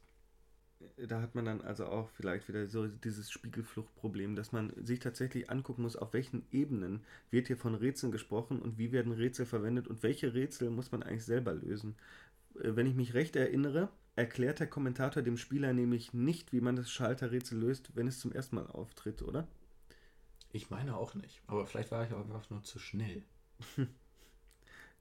[0.96, 5.50] da hat man dann also auch vielleicht wieder so dieses Spiegelfluchtproblem, dass man sich tatsächlich
[5.50, 9.88] angucken muss, auf welchen Ebenen wird hier von Rätseln gesprochen und wie werden Rätsel verwendet
[9.88, 11.96] und welche Rätsel muss man eigentlich selber lösen.
[12.56, 16.76] Äh, wenn ich mich recht erinnere, erklärt der Kommentator dem Spieler nämlich nicht, wie man
[16.76, 19.48] das Schalterrätsel löst, wenn es zum ersten Mal auftritt, oder?
[20.52, 23.24] Ich meine auch nicht, aber vielleicht war ich auch einfach nur zu schnell.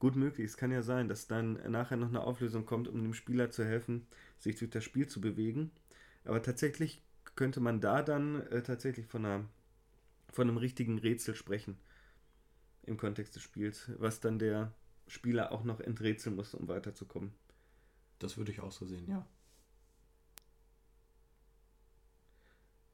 [0.04, 0.50] Gut möglich.
[0.50, 3.64] Es kann ja sein, dass dann nachher noch eine Auflösung kommt, um dem Spieler zu
[3.64, 4.06] helfen,
[4.38, 5.70] sich durch das Spiel zu bewegen.
[6.26, 7.00] Aber tatsächlich
[7.36, 9.46] könnte man da dann äh, tatsächlich von, einer,
[10.30, 11.78] von einem richtigen Rätsel sprechen
[12.82, 14.74] im Kontext des Spiels, was dann der
[15.06, 17.32] Spieler auch noch enträtseln muss, um weiterzukommen.
[18.18, 19.26] Das würde ich auch so sehen, ja.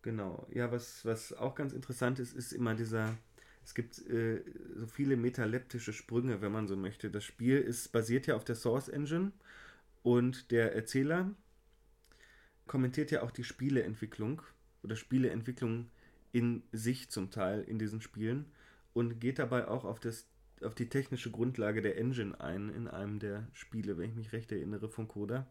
[0.03, 0.47] Genau.
[0.53, 3.17] Ja, was, was auch ganz interessant ist, ist immer dieser,
[3.71, 4.43] es gibt äh,
[4.75, 7.09] so viele metaleptische Sprünge, wenn man so möchte.
[7.09, 9.31] Das Spiel ist basiert ja auf der Source Engine
[10.03, 11.31] und der Erzähler
[12.67, 14.43] kommentiert ja auch die Spieleentwicklung
[14.83, 15.89] oder Spieleentwicklung
[16.33, 18.47] in sich zum Teil in diesen Spielen
[18.93, 20.27] und geht dabei auch auf, das,
[20.63, 24.51] auf die technische Grundlage der Engine ein in einem der Spiele, wenn ich mich recht
[24.51, 25.47] erinnere, von Coda.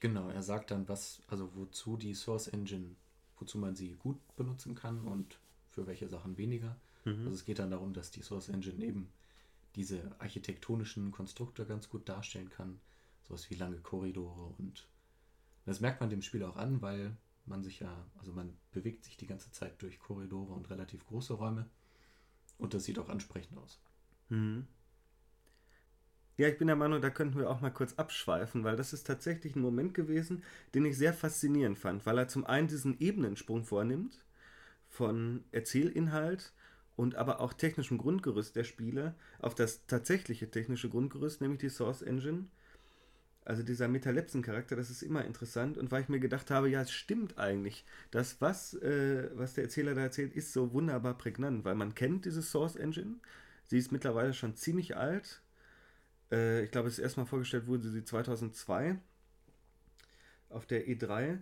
[0.00, 2.96] Genau, er sagt dann, was, also wozu die Source Engine,
[3.38, 5.38] wozu man sie gut benutzen kann und
[5.70, 6.76] für welche Sachen weniger.
[7.04, 7.26] Mhm.
[7.26, 9.12] Also es geht dann darum, dass die Source Engine eben
[9.76, 12.80] diese architektonischen Konstrukte ganz gut darstellen kann.
[13.22, 14.88] Sowas wie lange Korridore und
[15.66, 19.16] das merkt man dem Spiel auch an, weil man sich ja, also man bewegt sich
[19.16, 21.68] die ganze Zeit durch Korridore und relativ große Räume.
[22.58, 23.80] Und das sieht auch ansprechend aus.
[24.28, 24.66] Mhm.
[26.36, 29.06] Ja, ich bin der Meinung, da könnten wir auch mal kurz abschweifen, weil das ist
[29.06, 30.42] tatsächlich ein Moment gewesen,
[30.74, 34.24] den ich sehr faszinierend fand, weil er zum einen diesen Ebenensprung vornimmt
[34.88, 36.54] von Erzählinhalt
[37.00, 42.02] und aber auch technischem Grundgerüst der Spiele auf das tatsächliche technische Grundgerüst, nämlich die Source
[42.02, 42.46] Engine
[43.44, 45.78] also dieser Metalepsen-Charakter, das ist immer interessant.
[45.78, 47.84] Und weil ich mir gedacht habe, ja, es stimmt eigentlich.
[48.10, 52.26] Das, was, äh, was der Erzähler da erzählt, ist so wunderbar prägnant, weil man kennt
[52.26, 53.16] diese Source Engine.
[53.66, 55.42] Sie ist mittlerweile schon ziemlich alt.
[56.30, 58.98] Äh, ich glaube, es ist erstmal vorgestellt wurde sie 2002
[60.50, 61.38] auf der E3.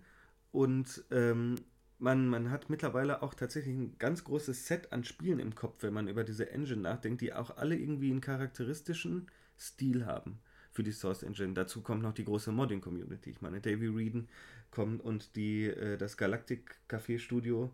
[0.52, 1.56] Und ähm,
[1.98, 5.94] man, man hat mittlerweile auch tatsächlich ein ganz großes Set an Spielen im Kopf, wenn
[5.94, 9.26] man über diese Engine nachdenkt, die auch alle irgendwie einen charakteristischen
[9.58, 10.38] Stil haben
[10.70, 11.54] für die Source Engine.
[11.54, 13.30] Dazu kommt noch die große Modding-Community.
[13.30, 14.28] Ich meine, Davy Reeden
[14.70, 17.72] kommt und die, äh, das Galactic Café Studio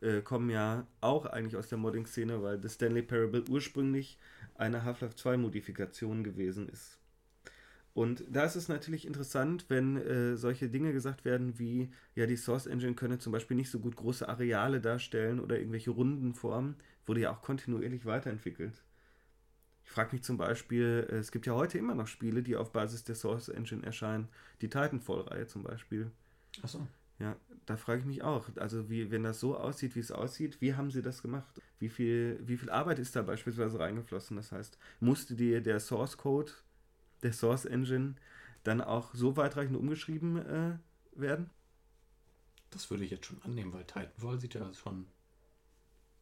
[0.00, 4.18] äh, kommen ja auch eigentlich aus der Modding-Szene, weil das Stanley Parable ursprünglich
[4.54, 6.98] eine Half-Life 2 Modifikation gewesen ist.
[7.96, 12.36] Und da ist es natürlich interessant, wenn äh, solche Dinge gesagt werden wie, ja, die
[12.36, 16.76] Source Engine könne zum Beispiel nicht so gut große Areale darstellen oder irgendwelche runden Formen,
[17.06, 18.84] wurde ja auch kontinuierlich weiterentwickelt.
[19.82, 22.70] Ich frage mich zum Beispiel, äh, es gibt ja heute immer noch Spiele, die auf
[22.70, 24.28] Basis der Source Engine erscheinen.
[24.60, 26.10] Die Titanfall-Reihe zum Beispiel.
[26.60, 26.86] Achso.
[27.18, 28.50] Ja, da frage ich mich auch.
[28.56, 31.62] Also, wie, wenn das so aussieht, wie es aussieht, wie haben sie das gemacht?
[31.78, 34.36] Wie viel, wie viel Arbeit ist da beispielsweise reingeflossen?
[34.36, 36.52] Das heißt, musste dir der Source Code
[37.22, 38.14] der Source Engine
[38.64, 40.78] dann auch so weitreichend umgeschrieben äh,
[41.12, 41.50] werden?
[42.70, 45.06] Das würde ich jetzt schon annehmen, weil Titanfall sieht ja schon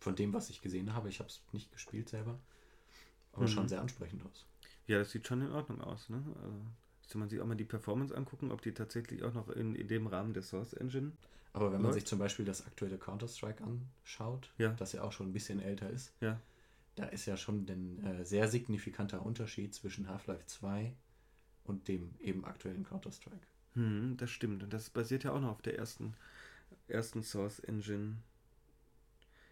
[0.00, 2.38] von dem, was ich gesehen habe, ich habe es nicht gespielt selber,
[3.32, 3.48] aber mhm.
[3.48, 4.46] schon sehr ansprechend aus.
[4.86, 6.10] Ja, das sieht schon in Ordnung aus.
[6.10, 6.22] Ne?
[6.42, 6.60] Also,
[7.00, 9.88] Müsste man sich auch mal die Performance angucken, ob die tatsächlich auch noch in, in
[9.88, 11.12] dem Rahmen der Source Engine.
[11.52, 11.94] Aber wenn man läuft.
[11.94, 14.72] sich zum Beispiel das aktuelle Counter-Strike anschaut, Ja.
[14.72, 16.40] das ja auch schon ein bisschen älter ist, Ja.
[16.94, 20.94] Da ist ja schon ein äh, sehr signifikanter Unterschied zwischen Half-Life 2
[21.64, 23.46] und dem eben aktuellen Counter-Strike.
[23.74, 24.62] Hm, das stimmt.
[24.62, 26.14] Und das basiert ja auch noch auf der ersten,
[26.88, 28.16] ersten Source Engine.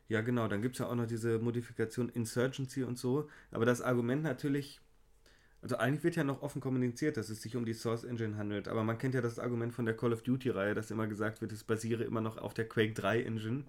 [0.09, 0.47] Ja, genau.
[0.47, 3.29] Dann gibt es ja auch noch diese Modifikation Insurgency und so.
[3.51, 4.81] Aber das Argument natürlich,
[5.63, 8.69] also eigentlich wird ja noch offen kommuniziert, dass es sich um die Source Engine handelt.
[8.69, 11.51] Aber man kennt ja das Argument von der Call of Duty-Reihe, dass immer gesagt wird,
[11.51, 13.65] es basiere immer noch auf der Quake 3 Engine.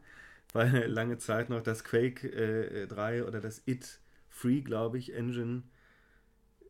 [0.51, 5.63] Weil lange Zeit noch das Quake äh, 3 oder das It Free, glaube ich, Engine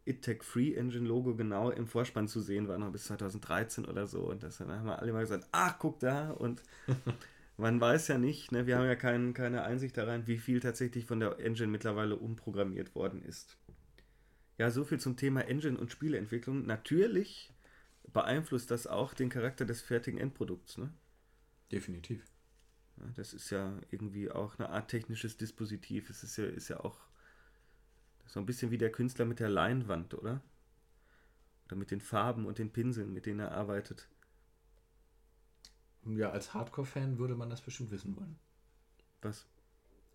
[0.05, 4.21] ITTech Free Engine Logo genau im Vorspann zu sehen war, noch bis 2013 oder so.
[4.21, 6.31] Und das, dann haben wir alle mal gesagt, ach, guck da.
[6.31, 6.61] Und
[7.57, 11.05] man weiß ja nicht, ne, wir haben ja kein, keine Einsicht daran, wie viel tatsächlich
[11.05, 13.57] von der Engine mittlerweile umprogrammiert worden ist.
[14.57, 16.65] Ja, so viel zum Thema Engine und Spieleentwicklung.
[16.65, 17.51] Natürlich
[18.11, 20.77] beeinflusst das auch den Charakter des fertigen Endprodukts.
[20.77, 20.89] Ne?
[21.71, 22.23] Definitiv.
[23.15, 26.09] Das ist ja irgendwie auch eine Art technisches Dispositiv.
[26.09, 26.99] Es ist ja, ist ja auch
[28.25, 30.41] so ein bisschen wie der Künstler mit der Leinwand, oder?
[31.65, 34.07] Oder mit den Farben und den Pinseln, mit denen er arbeitet.
[36.05, 38.37] Ja, als Hardcore-Fan würde man das bestimmt wissen wollen.
[39.21, 39.45] Was?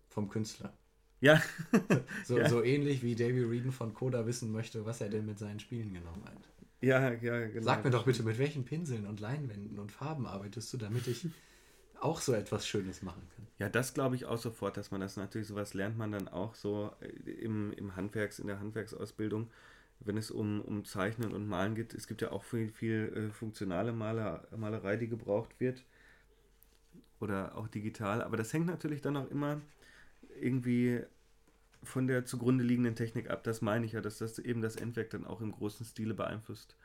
[0.09, 0.73] Vom Künstler.
[1.21, 1.41] Ja,
[2.25, 2.49] So, Ja.
[2.49, 5.93] so ähnlich wie Davy Reeden von Coda wissen möchte, was er denn mit seinen Spielen
[5.93, 6.49] genau meint.
[6.81, 7.61] ja, ja, genau.
[7.65, 11.27] Sag mir doch bitte, mit welchen Pinseln und Leinwänden und Farben arbeitest du, damit ich
[12.01, 13.47] auch so etwas Schönes machen kann.
[13.57, 16.55] Ja, das glaube ich auch sofort, dass man das natürlich, sowas lernt man dann auch
[16.55, 19.49] so äh, im, im Handwerks, in der Handwerksausbildung,
[19.99, 21.93] wenn es um, um Zeichnen und Malen geht.
[21.93, 25.83] Es gibt ja auch viel, viel äh, funktionale Maler, Malerei, die gebraucht wird.
[27.19, 28.21] Oder auch digital.
[28.21, 29.59] Aber das hängt natürlich dann auch immer
[30.39, 31.01] irgendwie
[31.83, 33.43] von der zugrunde liegenden Technik ab.
[33.43, 36.77] Das meine ich ja, dass das eben das Endwerk dann auch im großen Stile beeinflusst.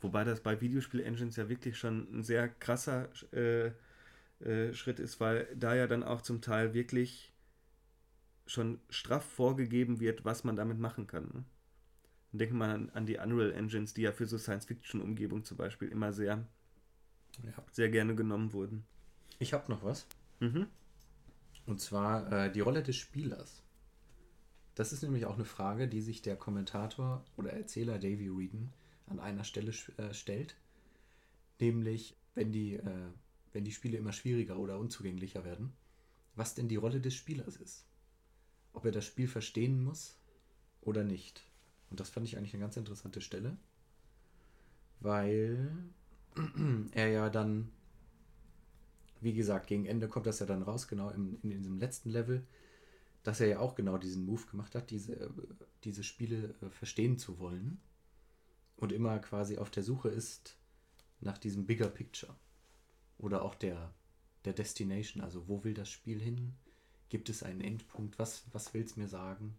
[0.00, 3.72] Wobei das bei Videospiel-Engines ja wirklich schon ein sehr krasser äh,
[4.40, 7.32] äh, Schritt ist, weil da ja dann auch zum Teil wirklich
[8.46, 11.24] schon straff vorgegeben wird, was man damit machen kann.
[11.34, 11.44] Ne?
[12.32, 15.88] Denken wir mal an, an die Unreal Engines, die ja für so Science-Fiction-Umgebung zum Beispiel
[15.88, 16.46] immer sehr,
[17.42, 17.52] Ja.
[17.72, 18.84] sehr gerne genommen wurden.
[19.38, 20.06] Ich habe noch was.
[20.40, 20.66] Mhm.
[21.66, 23.62] Und zwar äh, die Rolle des Spielers.
[24.74, 28.72] Das ist nämlich auch eine Frage, die sich der Kommentator oder Erzähler Davy Reeden
[29.06, 30.56] an einer Stelle äh, stellt.
[31.60, 33.10] Nämlich, wenn die, äh,
[33.58, 35.72] wenn die Spiele immer schwieriger oder unzugänglicher werden,
[36.36, 37.86] was denn die Rolle des Spielers ist.
[38.72, 40.16] Ob er das Spiel verstehen muss
[40.80, 41.42] oder nicht.
[41.90, 43.56] Und das fand ich eigentlich eine ganz interessante Stelle,
[45.00, 45.72] weil
[46.92, 47.72] er ja dann
[49.20, 52.46] wie gesagt, gegen Ende kommt das ja dann raus, genau im, in diesem letzten Level,
[53.24, 55.34] dass er ja auch genau diesen Move gemacht hat, diese,
[55.82, 57.80] diese Spiele äh, verstehen zu wollen
[58.76, 60.56] und immer quasi auf der Suche ist
[61.18, 62.36] nach diesem Bigger Picture
[63.18, 63.92] oder auch der,
[64.44, 66.54] der Destination, also wo will das Spiel hin?
[67.08, 68.18] Gibt es einen Endpunkt?
[68.18, 69.58] Was, was will es mir sagen?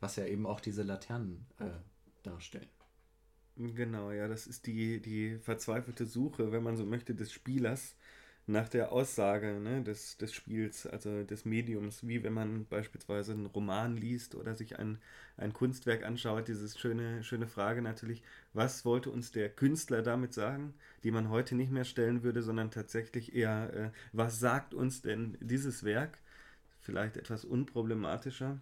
[0.00, 1.70] Was ja eben auch diese Laternen äh,
[2.22, 2.68] darstellen.
[3.56, 7.94] Genau, ja, das ist die, die verzweifelte Suche, wenn man so möchte, des Spielers
[8.46, 13.46] nach der Aussage ne, des, des Spiels, also des Mediums, wie wenn man beispielsweise einen
[13.46, 14.98] Roman liest oder sich ein,
[15.36, 20.74] ein Kunstwerk anschaut, dieses schöne, schöne Frage natürlich, was wollte uns der Künstler damit sagen,
[21.04, 25.38] die man heute nicht mehr stellen würde, sondern tatsächlich eher, äh, was sagt uns denn
[25.40, 26.18] dieses Werk?
[26.80, 28.60] Vielleicht etwas unproblematischer.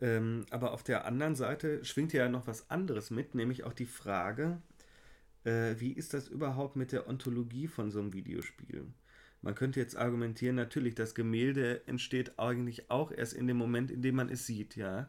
[0.00, 3.86] Ähm, aber auf der anderen Seite schwingt ja noch was anderes mit, nämlich auch die
[3.86, 4.62] Frage,
[5.44, 8.86] äh, wie ist das überhaupt mit der Ontologie von so einem Videospiel?
[9.42, 14.02] Man könnte jetzt argumentieren, natürlich, das Gemälde entsteht eigentlich auch erst in dem Moment, in
[14.02, 15.08] dem man es sieht, ja.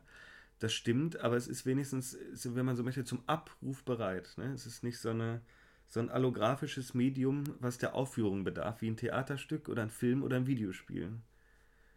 [0.59, 4.33] Das stimmt, aber es ist wenigstens, wenn man so möchte, zum Abruf bereit.
[4.37, 4.53] Ne?
[4.53, 5.41] Es ist nicht so, eine,
[5.87, 10.37] so ein allographisches Medium, was der Aufführung bedarf, wie ein Theaterstück oder ein Film oder
[10.37, 11.13] ein Videospiel.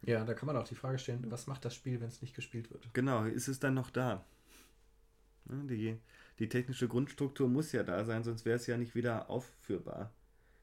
[0.03, 2.35] Ja, da kann man auch die Frage stellen, was macht das Spiel, wenn es nicht
[2.35, 2.88] gespielt wird?
[2.94, 4.25] Genau, ist es dann noch da?
[5.44, 5.99] Ne, Die,
[6.38, 10.12] die technische Grundstruktur muss ja da sein, sonst wäre es ja nicht wieder aufführbar.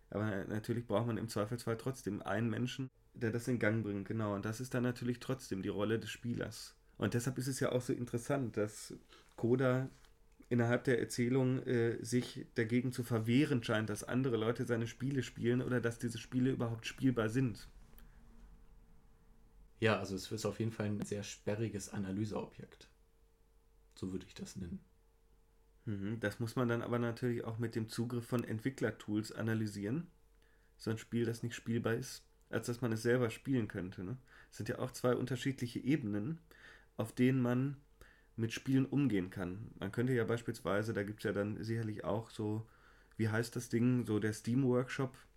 [0.10, 4.36] Aber natürlich braucht man im Zweifelsfall trotzdem einen Menschen, der das in Gang bringt, genau.
[4.36, 6.76] Und das ist dann natürlich trotzdem die Rolle des Spielers.
[6.98, 8.94] Und deshalb ist es ja auch so interessant, dass
[9.38, 9.90] Koda
[10.50, 15.62] innerhalb der Erzählung äh, sich dagegen zu verwehren scheint, dass andere Leute seine Spiele spielen
[15.62, 17.70] oder dass diese Spiele überhaupt spielbar sind.
[19.80, 22.90] Ja, also es ist auf jeden Fall ein sehr sperriges Analyseobjekt.
[23.96, 24.80] So würde ich das nennen.
[25.86, 30.08] Mhm, Das muss man dann aber natürlich auch mit dem Zugriff von Entwicklertools analysieren.
[30.78, 34.04] So ein Spiel, das nicht spielbar ist, als dass man es selber spielen könnte.
[34.04, 34.18] Ne?
[34.52, 36.40] Es sind ja auch zwei unterschiedliche Ebenen,
[36.98, 37.78] auf denen man
[38.38, 39.72] mit Spielen umgehen kann.
[39.80, 42.68] Man könnte ja beispielsweise, da gibt es ja dann sicherlich auch so,
[43.18, 45.31] wie heißt das Ding, so der Steam Workshop, äh,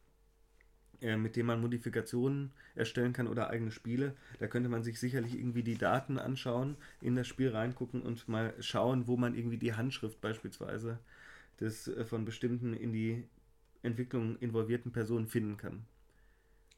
[1.01, 4.14] mit dem man Modifikationen erstellen kann oder eigene Spiele.
[4.38, 8.55] Da könnte man sich sicherlich irgendwie die Daten anschauen, in das Spiel reingucken und mal
[8.61, 10.99] schauen, wo man irgendwie die Handschrift beispielsweise
[11.61, 13.24] des äh, von bestimmten in die
[13.82, 15.84] Entwicklung involvierten Personen finden kann.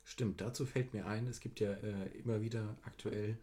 [0.04, 3.36] Stimmt, dazu fällt mir ein, es gibt ja äh, immer wieder aktuell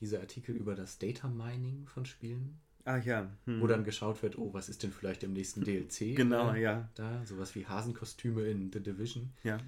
[0.00, 2.58] diese Artikel über das Data Mining von Spielen.
[2.84, 3.30] Ah ja.
[3.46, 3.60] Hm.
[3.60, 6.14] Wo dann geschaut wird, oh, was ist denn vielleicht im nächsten DLC?
[6.16, 6.88] Genau, äh, ja.
[6.94, 9.32] Da, sowas wie Hasenkostüme in The Division.
[9.42, 9.58] Ja.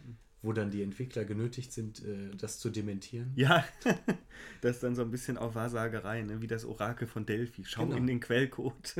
[0.43, 3.33] Wo dann die Entwickler genötigt sind, äh, das zu dementieren.
[3.35, 3.64] Ja,
[4.61, 6.43] das ist dann so ein bisschen auch Wahrsagerei, ne?
[6.43, 7.64] wie das Orakel von Delphi.
[7.64, 7.97] Schau genau.
[7.97, 8.95] in den Quellcode.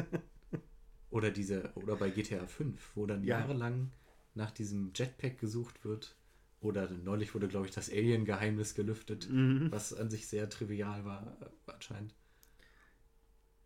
[1.11, 3.41] oder diese, oder bei GTA 5, wo dann ja.
[3.41, 3.93] jahrelang
[4.35, 6.17] nach diesem Jetpack gesucht wird
[6.61, 9.71] oder neulich wurde, glaube ich, das Alien-Geheimnis gelüftet, mhm.
[9.71, 12.15] was an sich sehr trivial war, äh, anscheinend.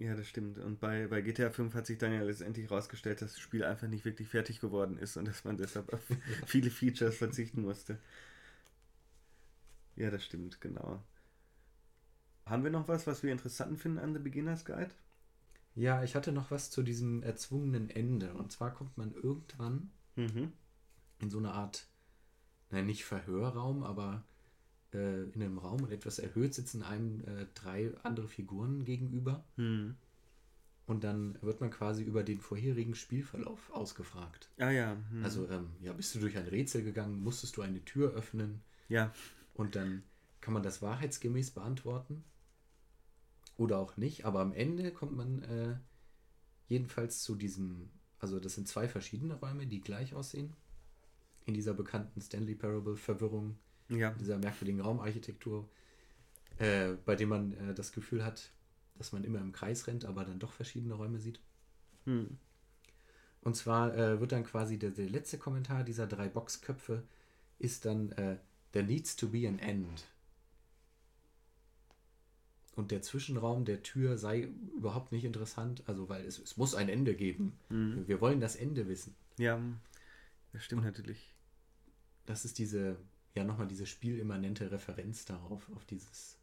[0.00, 0.56] Ja, das stimmt.
[0.56, 3.86] Und bei, bei GTA 5 hat sich dann ja letztendlich herausgestellt, dass das Spiel einfach
[3.86, 6.00] nicht wirklich fertig geworden ist und dass man deshalb auf
[6.46, 7.98] viele Features verzichten musste.
[9.96, 11.04] Ja, das stimmt, genau.
[12.46, 14.90] Haben wir noch was, was wir interessant finden an The Beginner's Guide?
[15.74, 18.32] Ja, ich hatte noch was zu diesem erzwungenen Ende.
[18.32, 20.54] Und zwar kommt man irgendwann mhm.
[21.18, 21.86] in so eine Art
[22.70, 24.24] nein, nicht Verhörraum, aber
[24.92, 29.44] äh, in einem Raum und etwas erhöht sitzen einem äh, drei andere Figuren gegenüber.
[29.56, 29.96] Hm.
[30.86, 34.50] Und dann wird man quasi über den vorherigen Spielverlauf ausgefragt.
[34.58, 34.96] Ah ja.
[35.10, 35.24] Hm.
[35.24, 38.60] Also, ähm, ja, bist du durch ein Rätsel gegangen, musstest du eine Tür öffnen.
[38.88, 39.12] Ja.
[39.54, 40.02] Und dann
[40.40, 42.24] kann man das wahrheitsgemäß beantworten.
[43.56, 44.24] Oder auch nicht.
[44.24, 45.76] Aber am Ende kommt man äh,
[46.66, 50.54] jedenfalls zu diesem, also das sind zwei verschiedene Räume, die gleich aussehen
[51.46, 53.56] in dieser bekannten Stanley Parable Verwirrung,
[53.90, 54.10] ja.
[54.12, 55.68] dieser merkwürdigen Raumarchitektur,
[56.58, 58.50] äh, bei dem man äh, das Gefühl hat,
[58.96, 61.40] dass man immer im Kreis rennt, aber dann doch verschiedene Räume sieht.
[62.04, 62.38] Hm.
[63.42, 67.02] Und zwar äh, wird dann quasi der, der, letzte Kommentar dieser drei Boxköpfe
[67.58, 68.36] ist dann äh,
[68.72, 70.06] There needs to be an end.
[72.76, 76.88] Und der Zwischenraum der Tür sei überhaupt nicht interessant, also weil es, es muss ein
[76.88, 77.58] Ende geben.
[77.68, 78.06] Mhm.
[78.06, 79.14] Wir wollen das Ende wissen.
[79.38, 79.60] Ja,
[80.52, 81.34] das stimmt natürlich.
[82.26, 82.96] Das ist diese,
[83.34, 86.38] ja, nochmal diese spielimmanente Referenz darauf, auf dieses,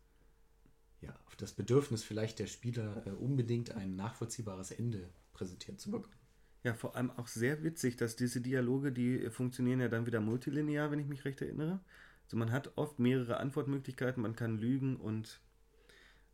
[1.01, 6.15] ja, auf das Bedürfnis vielleicht der Spieler, äh, unbedingt ein nachvollziehbares Ende präsentiert zu bekommen.
[6.63, 10.91] Ja, vor allem auch sehr witzig, dass diese Dialoge, die funktionieren ja dann wieder multilinear,
[10.91, 11.79] wenn ich mich recht erinnere.
[12.25, 15.39] Also man hat oft mehrere Antwortmöglichkeiten, man kann lügen und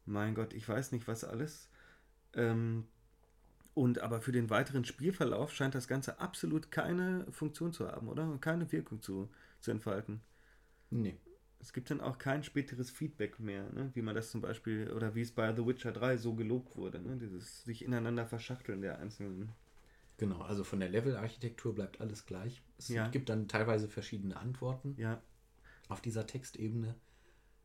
[0.05, 1.69] mein Gott, ich weiß nicht was alles.
[2.33, 2.87] Ähm,
[3.73, 8.37] und aber für den weiteren Spielverlauf scheint das Ganze absolut keine Funktion zu haben, oder?
[8.39, 9.29] keine Wirkung zu,
[9.59, 10.21] zu entfalten.
[11.01, 11.17] Nee.
[11.59, 13.89] Es gibt dann auch kein späteres Feedback mehr, ne?
[13.93, 17.01] wie man das zum Beispiel, oder wie es bei The Witcher 3 so gelobt wurde,
[17.01, 17.17] ne?
[17.17, 19.53] dieses sich ineinander verschachteln der einzelnen.
[20.17, 22.61] Genau, also von der Levelarchitektur bleibt alles gleich.
[22.77, 23.07] Es ja.
[23.07, 25.21] gibt dann teilweise verschiedene Antworten ja.
[25.87, 26.95] auf dieser Textebene.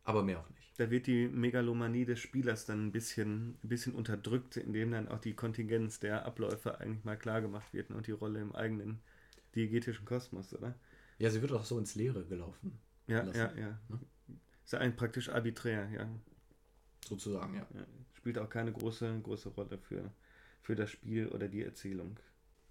[0.04, 0.72] Aber mehr auch nicht.
[0.78, 5.18] Da wird die Megalomanie des Spielers dann ein bisschen, ein bisschen unterdrückt, indem dann auch
[5.18, 9.00] die Kontingenz der Abläufe eigentlich mal klar gemacht wird und die Rolle im eigenen
[9.54, 10.74] diegetischen Kosmos, oder?
[11.18, 12.78] Ja, sie wird auch so ins Leere gelaufen.
[13.08, 13.78] Ja, lassen, ja, ja.
[13.88, 13.98] Ne?
[14.64, 16.08] Ist eigentlich praktisch arbiträr, ja.
[17.04, 17.66] Sozusagen, ja.
[17.74, 17.84] ja.
[18.14, 20.12] Spielt auch keine große, große Rolle für,
[20.62, 22.18] für das Spiel oder die Erzählung.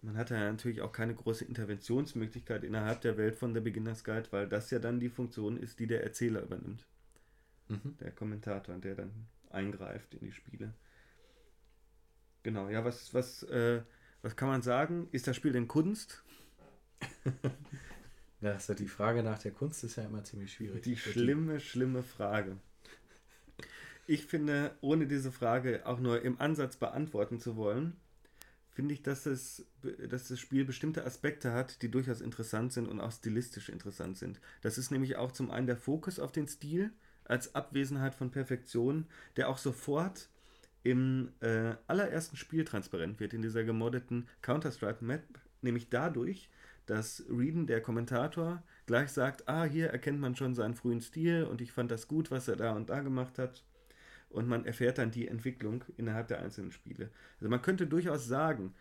[0.02, 4.32] Man hat ja natürlich auch keine große Interventionsmöglichkeit innerhalb der Welt von der Beginner's Guide,
[4.32, 6.86] weil das ja dann die Funktion ist, die der Erzähler übernimmt
[7.70, 7.98] mhm.
[8.00, 10.74] der Kommentator, der dann eingreift in die Spiele.
[12.44, 13.82] Genau, ja, was, was, äh,
[14.22, 15.08] was kann man sagen?
[15.12, 16.24] Ist das Spiel denn Kunst?
[18.42, 20.84] also die Frage nach der Kunst ist ja immer ziemlich schwierig.
[20.84, 22.58] Die schlimme, schlimme Frage.
[24.06, 27.98] Ich finde, ohne diese Frage auch nur im Ansatz beantworten zu wollen,
[28.70, 29.66] finde ich, dass, es,
[30.08, 34.40] dass das Spiel bestimmte Aspekte hat, die durchaus interessant sind und auch stilistisch interessant sind.
[34.62, 36.92] Das ist nämlich auch zum einen der Fokus auf den Stil,
[37.26, 40.30] als Abwesenheit von Perfektion, der auch sofort
[40.84, 45.24] im äh, allerersten Spiel transparent wird, in dieser gemoddeten Counter-Strike-Map,
[45.62, 46.50] nämlich dadurch,
[46.88, 51.62] dass Reeden, der Kommentator, gleich sagt, ah, hier erkennt man schon seinen frühen Stil und
[51.62, 53.64] ich fand das gut, was er da und da gemacht hat.
[54.30, 57.12] Und man erfährt dann die Entwicklung innerhalb der einzelnen Spiele.
[57.40, 58.74] Also man könnte durchaus sagen,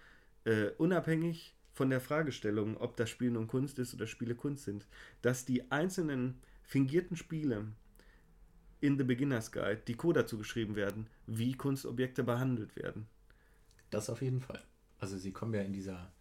[0.45, 4.87] äh, unabhängig von der Fragestellung, ob das Spiel nun Kunst ist oder Spiele Kunst sind,
[5.23, 7.67] dass die einzelnen fingierten Spiele
[8.81, 13.07] in The Beginner's Guide die Code dazu geschrieben werden, wie Kunstobjekte behandelt werden.
[13.91, 14.63] Das auf jeden Fall.
[14.99, 16.13] Also sie kommen ja in dieser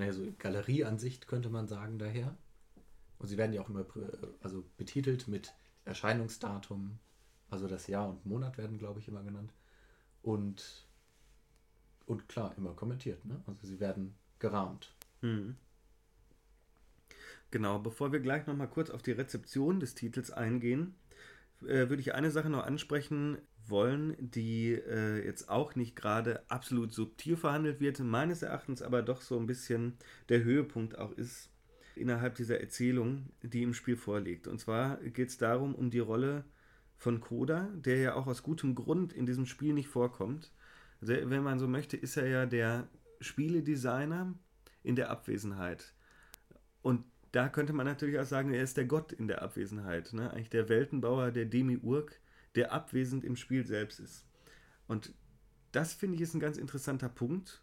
[0.00, 2.36] naja, so Galerieansicht, könnte man sagen, daher.
[3.18, 3.84] Und sie werden ja auch immer
[4.40, 6.98] also betitelt mit Erscheinungsdatum,
[7.50, 9.52] also das Jahr und Monat werden, glaube ich, immer genannt.
[10.22, 10.88] und,
[12.06, 13.24] und klar, immer kommentiert.
[13.24, 13.42] Ne?
[13.46, 14.94] Also sie werden gerahmt.
[15.20, 15.56] Hm.
[17.50, 20.94] Genau, bevor wir gleich nochmal kurz auf die Rezeption des Titels eingehen,
[21.62, 23.38] äh, würde ich eine Sache noch ansprechen
[23.70, 29.20] wollen, die äh, jetzt auch nicht gerade absolut subtil verhandelt wird, meines Erachtens aber doch
[29.20, 29.94] so ein bisschen
[30.28, 31.50] der Höhepunkt auch ist
[31.96, 34.46] innerhalb dieser Erzählung, die im Spiel vorliegt.
[34.46, 36.44] Und zwar geht es darum, um die Rolle
[36.96, 40.52] von Koda, der ja auch aus gutem Grund in diesem Spiel nicht vorkommt.
[41.00, 42.88] Also, wenn man so möchte, ist er ja der
[43.20, 44.34] Spieledesigner
[44.82, 45.94] in der Abwesenheit.
[46.82, 50.12] Und da könnte man natürlich auch sagen, er ist der Gott in der Abwesenheit.
[50.12, 50.30] Ne?
[50.30, 52.18] Eigentlich der Weltenbauer, der Demiurg,
[52.54, 54.26] der abwesend im Spiel selbst ist.
[54.86, 55.14] Und
[55.72, 57.62] das finde ich ist ein ganz interessanter Punkt,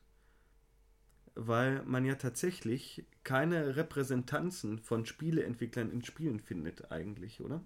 [1.36, 7.64] weil man ja tatsächlich keine Repräsentanzen von Spieleentwicklern in Spielen findet, eigentlich, oder?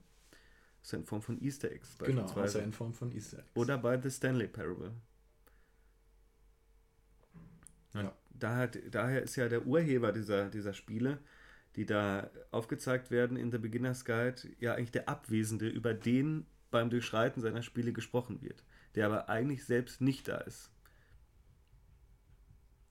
[0.80, 3.52] Das ist ja in Form von Easter Eggs Genau, außer in Form von Easter Eggs.
[3.54, 4.94] Oder bei The Stanley Parable.
[7.94, 8.16] Ja.
[8.32, 11.20] Daher, daher ist ja der Urheber dieser, dieser Spiele,
[11.76, 16.90] die da aufgezeigt werden in The Beginner's Guide, ja eigentlich der Abwesende, über den beim
[16.90, 18.64] Durchschreiten seiner Spiele gesprochen wird,
[18.96, 20.72] der aber eigentlich selbst nicht da ist.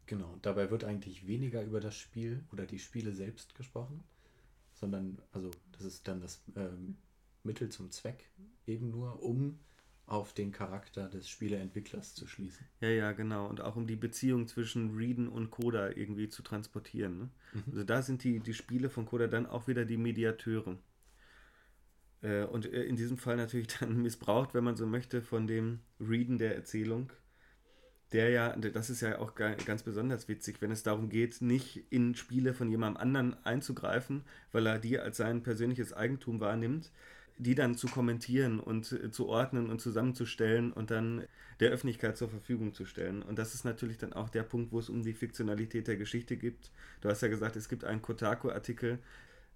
[0.07, 4.03] Genau, dabei wird eigentlich weniger über das Spiel oder die Spiele selbst gesprochen,
[4.75, 6.97] sondern, also das ist dann das ähm,
[7.45, 8.29] Mittel zum Zweck,
[8.67, 9.61] eben nur, um
[10.07, 12.67] auf den Charakter des Spieleentwicklers zu schließen.
[12.81, 13.47] Ja, ja, genau.
[13.47, 17.19] Und auch um die Beziehung zwischen Reeden und Coda irgendwie zu transportieren.
[17.19, 17.31] Ne?
[17.53, 17.63] Mhm.
[17.69, 20.77] Also da sind die, die Spiele von Coda dann auch wieder die Mediateure.
[22.23, 25.81] Äh, und äh, in diesem Fall natürlich dann missbraucht, wenn man so möchte, von dem
[26.01, 27.13] Reeden der Erzählung.
[28.13, 32.17] Der ja, das ist ja auch ganz besonders witzig, wenn es darum geht, nicht in
[32.17, 36.91] Spiele von jemandem anderen einzugreifen, weil er die als sein persönliches Eigentum wahrnimmt,
[37.39, 41.25] die dann zu kommentieren und äh, zu ordnen und zusammenzustellen und dann
[41.61, 43.23] der Öffentlichkeit zur Verfügung zu stellen.
[43.23, 46.37] Und das ist natürlich dann auch der Punkt, wo es um die Fiktionalität der Geschichte
[46.37, 46.71] gibt.
[47.03, 48.99] Du hast ja gesagt, es gibt einen Kotaku-Artikel.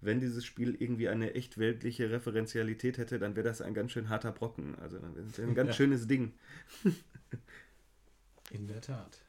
[0.00, 4.08] Wenn dieses Spiel irgendwie eine echt weltliche Referenzialität hätte, dann wäre das ein ganz schön
[4.08, 4.74] harter Brocken.
[4.78, 5.72] Also ein ganz ja.
[5.72, 6.34] schönes Ding.
[8.50, 9.24] In der Tat.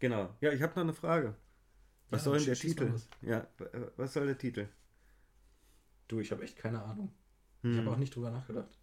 [0.00, 0.34] Genau.
[0.40, 1.34] Ja, ich habe noch eine Frage.
[2.10, 2.94] Was ja, soll denn der Titel?
[3.22, 3.46] Ja,
[3.96, 4.68] was soll der Titel?
[6.08, 7.12] Du, ich habe echt keine Ahnung.
[7.62, 7.72] Hm.
[7.72, 8.78] Ich habe auch nicht drüber nachgedacht.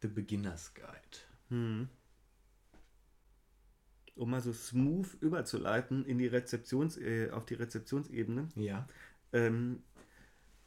[0.00, 1.18] The Beginner's Guide.
[1.48, 1.88] Hm.
[4.18, 8.48] Um mal so smooth überzuleiten in die Rezeptions, äh, auf die Rezeptionsebene.
[8.56, 8.86] Ja.
[9.32, 9.82] Ähm,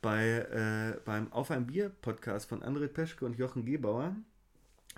[0.02, 4.16] bei, äh, beim Auf ein Bier Podcast von André Peschke und Jochen Gebauer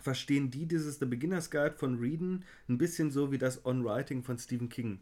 [0.01, 4.37] verstehen die dieses The Beginner's Guide von Reeden ein bisschen so wie das On-Writing von
[4.37, 5.01] Stephen King.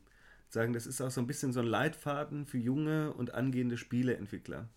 [0.49, 4.68] Sagen, das ist auch so ein bisschen so ein Leitfaden für junge und angehende Spieleentwickler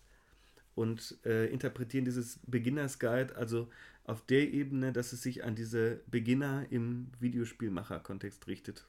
[0.75, 3.69] und äh, interpretieren dieses Beginners Guide also
[4.03, 8.85] auf der Ebene, dass es sich an diese Beginner im Videospielmacher-Kontext richtet.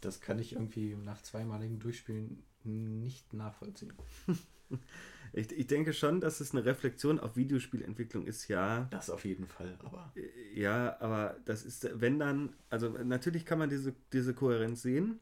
[0.00, 3.92] Das kann ich irgendwie nach zweimaligem Durchspielen nicht nachvollziehen.
[5.32, 8.88] ich, ich denke schon, dass es eine Reflexion auf Videospielentwicklung ist, ja.
[8.90, 10.12] Das auf jeden Fall, aber.
[10.16, 15.20] Äh, ja, aber das ist, wenn dann, also natürlich kann man diese, diese Kohärenz sehen.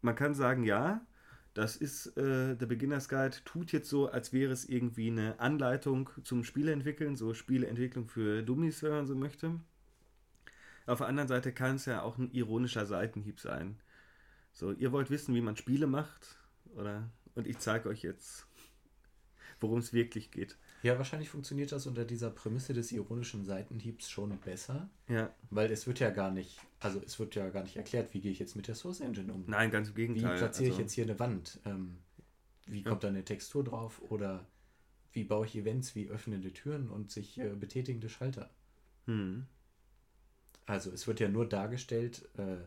[0.00, 1.04] Man kann sagen, ja,
[1.54, 6.10] das ist äh, der Beginners Guide, tut jetzt so, als wäre es irgendwie eine Anleitung
[6.24, 9.60] zum Spieleentwickeln, so Spieleentwicklung für Dummies, wenn man so möchte.
[10.86, 13.80] Auf der anderen Seite kann es ja auch ein ironischer Seitenhieb sein.
[14.52, 16.38] So, ihr wollt wissen, wie man Spiele macht,
[16.74, 17.08] oder?
[17.34, 18.46] Und ich zeige euch jetzt,
[19.60, 20.58] worum es wirklich geht.
[20.84, 24.90] Ja, wahrscheinlich funktioniert das unter dieser Prämisse des ironischen Seitenhiebs schon besser.
[25.08, 25.34] Ja.
[25.48, 28.30] Weil es wird ja gar nicht, also es wird ja gar nicht erklärt, wie gehe
[28.30, 29.44] ich jetzt mit der Source Engine um.
[29.46, 30.34] Nein, ganz im Gegenteil.
[30.34, 31.58] Wie platziere also, ich jetzt hier eine Wand?
[31.64, 31.96] Ähm,
[32.66, 33.08] wie kommt ja.
[33.08, 34.02] da eine Textur drauf?
[34.10, 34.46] Oder
[35.12, 38.50] wie baue ich Events wie öffnende Türen und sich äh, betätigende Schalter?
[39.06, 39.46] Hm.
[40.66, 42.58] Also es wird ja nur dargestellt, äh,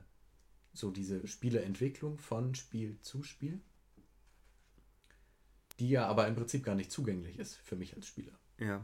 [0.74, 3.62] so diese Spieleentwicklung von Spiel zu Spiel
[5.80, 8.34] die ja aber im Prinzip gar nicht zugänglich ist für mich als Spieler.
[8.60, 8.82] Ja.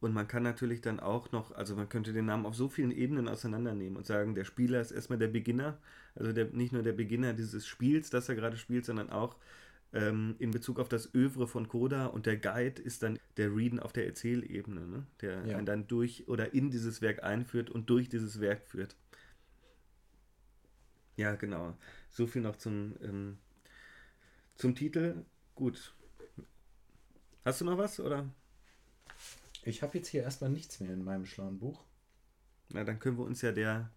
[0.00, 2.90] Und man kann natürlich dann auch noch, also man könnte den Namen auf so vielen
[2.90, 5.78] Ebenen auseinandernehmen und sagen, der Spieler ist erstmal der Beginner,
[6.16, 9.36] also der, nicht nur der Beginner dieses Spiels, das er gerade spielt, sondern auch
[9.92, 13.78] ähm, in Bezug auf das Övre von Coda und der Guide ist dann der Reeden
[13.78, 15.06] auf der Erzählebene, ne?
[15.20, 15.56] der ja.
[15.56, 18.96] einen dann durch oder in dieses Werk einführt und durch dieses Werk führt.
[21.16, 21.76] Ja, genau.
[22.10, 23.38] So viel noch zum, ähm,
[24.56, 25.24] zum Titel.
[25.54, 25.94] Gut.
[27.44, 28.28] Hast du noch was, oder?
[29.64, 31.84] Ich habe jetzt hier erstmal nichts mehr in meinem schlauen Buch.
[32.70, 33.90] Na, dann können wir uns ja der,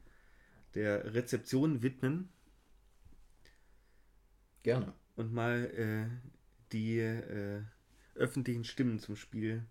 [0.74, 2.30] der Rezeption widmen.
[4.64, 4.93] Gerne.
[5.16, 6.08] Und mal äh,
[6.72, 7.62] die äh,
[8.16, 9.66] öffentlichen Stimmen zum Spiel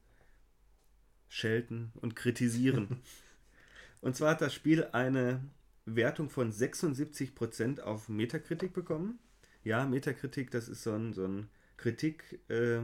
[1.28, 3.02] schelten und kritisieren.
[4.00, 5.40] und zwar hat das Spiel eine
[5.84, 9.18] Wertung von 76% auf Metakritik bekommen.
[9.64, 12.80] Ja, Metakritik, das ist so ein, so ein Kritik, äh,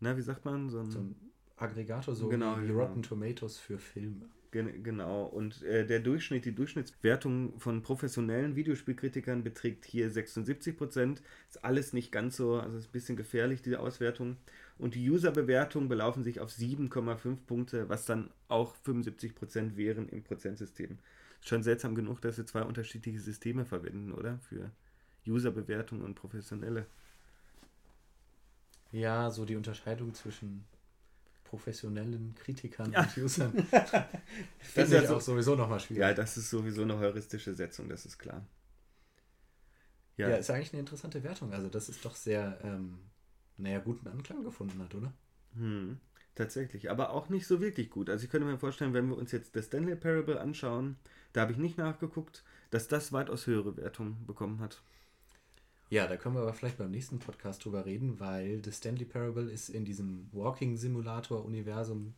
[0.00, 0.70] na, wie sagt man?
[0.70, 1.14] So ein, So ein
[1.56, 2.80] Aggregator, so Genau, wie genau.
[2.80, 4.28] Rotten Tomatoes für Filme.
[4.52, 11.18] Gen genau, und äh, der Durchschnitt, die Durchschnittswertung von professionellen Videospielkritikern beträgt hier 76%.
[11.48, 14.38] Ist alles nicht ganz so, also ist ein bisschen gefährlich, diese Auswertung.
[14.78, 20.98] Und die User-Bewertungen belaufen sich auf 7,5 Punkte, was dann auch 75% wären im Prozentsystem.
[21.40, 24.38] Ist schon seltsam genug, dass sie zwei unterschiedliche Systeme verwenden, oder?
[24.48, 24.72] Für
[25.26, 26.86] User-Bewertung und professionelle.
[28.92, 30.64] Ja, so die Unterscheidung zwischen
[31.44, 33.02] professionellen Kritikern Ja.
[33.02, 33.52] und Usern.
[34.74, 36.00] Das ist ja so- auch sowieso nochmal schwierig.
[36.00, 38.44] Ja, das ist sowieso eine heuristische Setzung, das ist klar.
[40.16, 40.28] Ja.
[40.28, 41.52] Ja, ist eigentlich eine interessante Wertung.
[41.52, 42.98] Also, das ist doch sehr, ähm,
[43.56, 45.12] naja, guten Anklang gefunden hat, oder?
[45.56, 45.98] Hm,
[46.34, 48.08] tatsächlich, aber auch nicht so wirklich gut.
[48.10, 50.96] Also ich könnte mir vorstellen, wenn wir uns jetzt das Stanley Parable anschauen,
[51.32, 54.82] da habe ich nicht nachgeguckt, dass das weitaus höhere Wertungen bekommen hat.
[55.90, 59.50] Ja, da können wir aber vielleicht beim nächsten Podcast drüber reden, weil The Stanley Parable
[59.50, 62.14] ist in diesem Walking Simulator Universum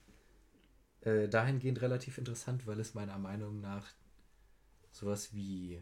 [1.00, 3.86] äh, dahingehend relativ interessant, weil es meiner Meinung nach
[4.90, 5.80] sowas wie,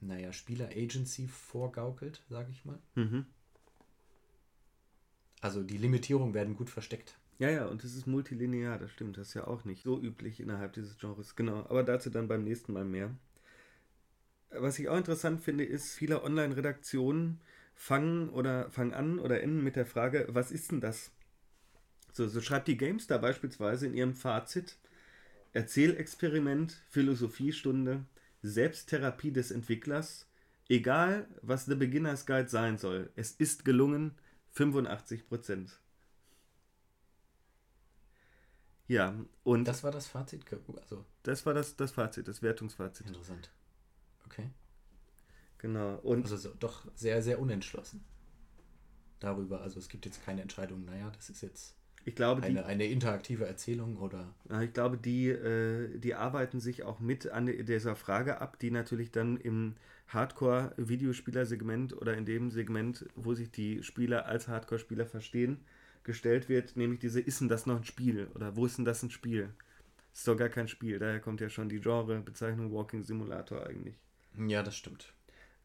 [0.00, 2.80] naja, Spieler-Agency vorgaukelt, sage ich mal.
[2.96, 3.26] Mhm.
[5.40, 7.16] Also die Limitierungen werden gut versteckt.
[7.38, 10.40] Ja, ja, und es ist multilinear, das stimmt, das ist ja auch nicht so üblich
[10.40, 11.36] innerhalb dieses Genres.
[11.36, 13.14] Genau, aber dazu dann beim nächsten Mal mehr.
[14.60, 17.40] Was ich auch interessant finde, ist, viele Online-Redaktionen
[17.74, 21.10] fangen oder fangen an oder enden mit der Frage, was ist denn das?
[22.12, 24.78] So, so schreibt die GameStar beispielsweise in ihrem Fazit:
[25.52, 28.04] Erzählexperiment, Philosophiestunde,
[28.42, 30.28] Selbsttherapie des Entwicklers.
[30.68, 34.16] Egal, was The Beginner's Guide sein soll, es ist gelungen,
[34.52, 35.78] 85 Prozent.
[38.88, 40.44] Ja, und das, Das war das Fazit.
[40.80, 41.04] Also
[41.44, 43.06] war das, das Fazit, das Wertungsfazit.
[43.06, 43.50] interessant.
[44.26, 44.50] Okay.
[45.58, 45.96] Genau.
[46.02, 48.04] Und Also so, doch sehr, sehr unentschlossen
[49.20, 49.62] darüber.
[49.62, 51.74] Also es gibt jetzt keine Entscheidung, naja, das ist jetzt
[52.06, 56.84] ich glaube, die, eine, eine interaktive Erzählung oder ich glaube, die, äh, die arbeiten sich
[56.84, 59.74] auch mit an dieser Frage ab, die natürlich dann im
[60.08, 65.64] Hardcore-Videospieler-Segment oder in dem Segment, wo sich die Spieler als Hardcore-Spieler verstehen,
[66.04, 68.28] gestellt wird, nämlich diese, ist denn das noch ein Spiel?
[68.36, 69.50] Oder wo ist denn das ein Spiel?
[70.14, 73.96] Ist doch gar kein Spiel, daher kommt ja schon die Genre-Bezeichnung Walking Simulator eigentlich.
[74.36, 75.12] Ja, das stimmt.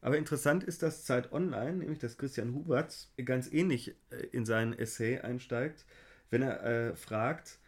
[0.00, 4.72] Aber interessant ist, dass Zeit Online, nämlich dass Christian Huberts, ganz ähnlich äh, in seinen
[4.72, 5.84] Essay einsteigt,
[6.30, 7.58] wenn er äh, fragt,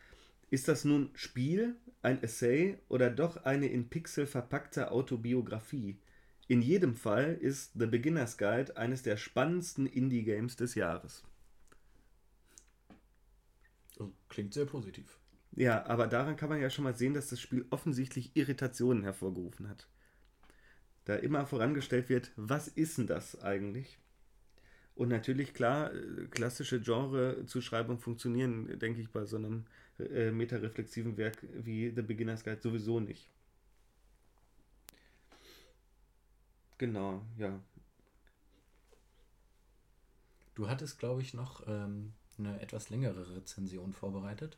[0.51, 5.99] ist das nun Spiel, ein Essay oder doch eine in Pixel verpackte Autobiografie?
[6.49, 11.25] In jedem Fall ist The Beginner's Guide eines der spannendsten Indie-Games des Jahres.
[13.99, 15.19] Oh, Klingt sehr positiv.
[15.57, 19.69] Ja, aber daran kann man ja schon mal sehen, dass das Spiel offensichtlich Irritationen hervorgerufen
[19.69, 19.89] hat.
[21.05, 23.99] Da immer vorangestellt wird, was ist denn das eigentlich?
[24.95, 29.65] Und natürlich, klar, äh, klassische Genre-Zuschreibungen funktionieren, denke ich, bei so einem
[29.99, 33.29] äh, metareflexiven Werk wie The Beginner's Guide sowieso nicht.
[36.79, 37.61] Genau, ja.
[40.55, 44.57] Du hattest, glaube ich, noch ähm, eine etwas längere Rezension vorbereitet.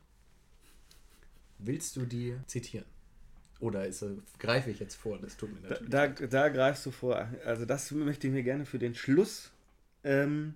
[1.57, 2.96] Willst du die zitieren?
[3.59, 4.05] Oder ist,
[4.39, 5.17] greife ich jetzt vor?
[5.19, 6.33] Das tut mir Da, natürlich da, leid.
[6.33, 7.27] da greifst du vor.
[7.45, 9.51] Also das möchte ich mir gerne für den Schluss
[10.03, 10.53] ähm,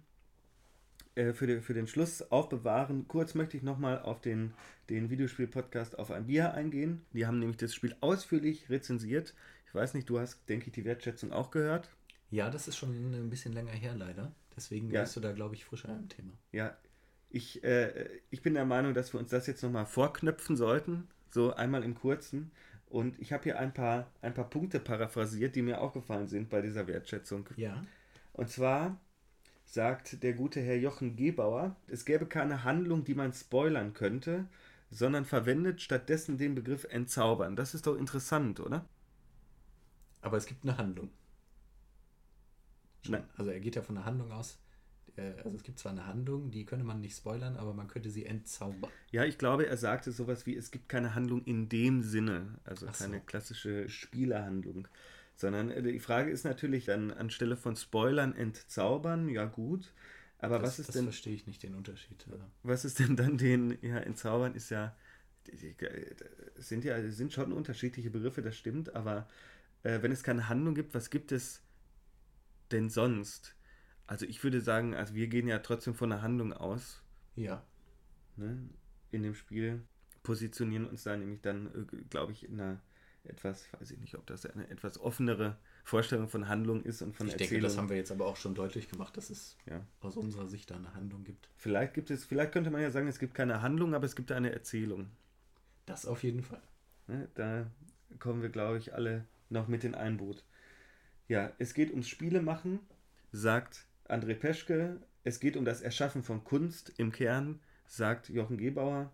[1.15, 3.07] äh, für, den, für den Schluss aufbewahren.
[3.07, 4.53] Kurz möchte ich nochmal auf den,
[4.89, 7.01] den Videospiel-Podcast auf ein Bier eingehen.
[7.13, 9.33] Die haben nämlich das Spiel ausführlich rezensiert.
[9.67, 11.89] Ich weiß nicht, du hast, denke ich, die Wertschätzung auch gehört.
[12.29, 14.31] Ja, das ist schon ein bisschen länger her, leider.
[14.55, 15.01] Deswegen Ja.
[15.01, 16.33] bist du da, glaube ich, frischer im Thema.
[16.51, 16.77] Ja,
[17.29, 21.07] ich, äh, ich bin der Meinung, dass wir uns das jetzt nochmal vorknöpfen sollten.
[21.29, 22.51] So einmal im Kurzen.
[22.91, 26.61] Und ich habe hier ein paar, ein paar Punkte paraphrasiert, die mir aufgefallen sind bei
[26.61, 27.47] dieser Wertschätzung.
[27.55, 27.85] Ja.
[28.33, 28.99] Und zwar
[29.63, 34.45] sagt der gute Herr Jochen Gebauer, es gäbe keine Handlung, die man spoilern könnte,
[34.89, 37.55] sondern verwendet stattdessen den Begriff entzaubern.
[37.55, 38.85] Das ist doch interessant, oder?
[40.19, 41.11] Aber es gibt eine Handlung.
[43.07, 43.23] Nein.
[43.37, 44.59] Also er geht ja von einer Handlung aus.
[45.15, 48.09] Äh, Also es gibt zwar eine Handlung, die könnte man nicht spoilern, aber man könnte
[48.09, 48.91] sie entzaubern.
[49.11, 52.85] Ja, ich glaube, er sagte sowas wie, es gibt keine Handlung in dem Sinne, also
[52.87, 52.91] so.
[52.91, 54.87] keine klassische Spielerhandlung.
[55.35, 59.93] Sondern äh, die Frage ist natürlich dann anstelle von Spoilern entzaubern, ja gut.
[60.39, 62.25] Aber das, was ist das denn, verstehe ich nicht den Unterschied.
[62.31, 64.95] Also, was ist denn dann den, ja, entzaubern ist ja,
[66.57, 69.27] es sind ja, sind schon unterschiedliche Begriffe, das stimmt, aber
[69.83, 71.61] äh, wenn es keine Handlung gibt, was gibt es
[72.71, 73.55] denn sonst?
[74.11, 77.01] Also ich würde sagen, also wir gehen ja trotzdem von einer Handlung aus.
[77.35, 77.63] ja.
[78.35, 78.69] Ne?
[79.11, 79.81] in dem Spiel,
[80.23, 82.81] positionieren uns da nämlich dann, äh, glaube ich, in einer
[83.23, 87.27] etwas, weiß ich nicht, ob das eine etwas offenere Vorstellung von Handlung ist und von
[87.27, 87.51] ich Erzählung.
[87.51, 89.85] denke, das haben wir jetzt aber auch schon deutlich gemacht, dass es Ja.
[90.01, 91.49] aus unserer Sicht da eine Handlung gibt.
[91.55, 94.31] Vielleicht gibt es, vielleicht könnte man ja sagen, es gibt keine Handlung, aber es gibt
[94.33, 95.09] eine Erzählung.
[95.85, 96.61] Das auf jeden Fall.
[97.07, 97.29] Ne?
[97.35, 97.69] Da
[98.19, 100.43] kommen wir, glaube ich, alle noch mit in ein Boot.
[101.29, 102.79] Ja, es geht ums Spielemachen,
[103.31, 105.01] sagt André Peschke.
[105.23, 109.11] Es geht um das Erschaffen von Kunst im Kern, sagt Jochen Gebauer.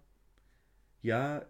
[1.02, 1.46] Ja,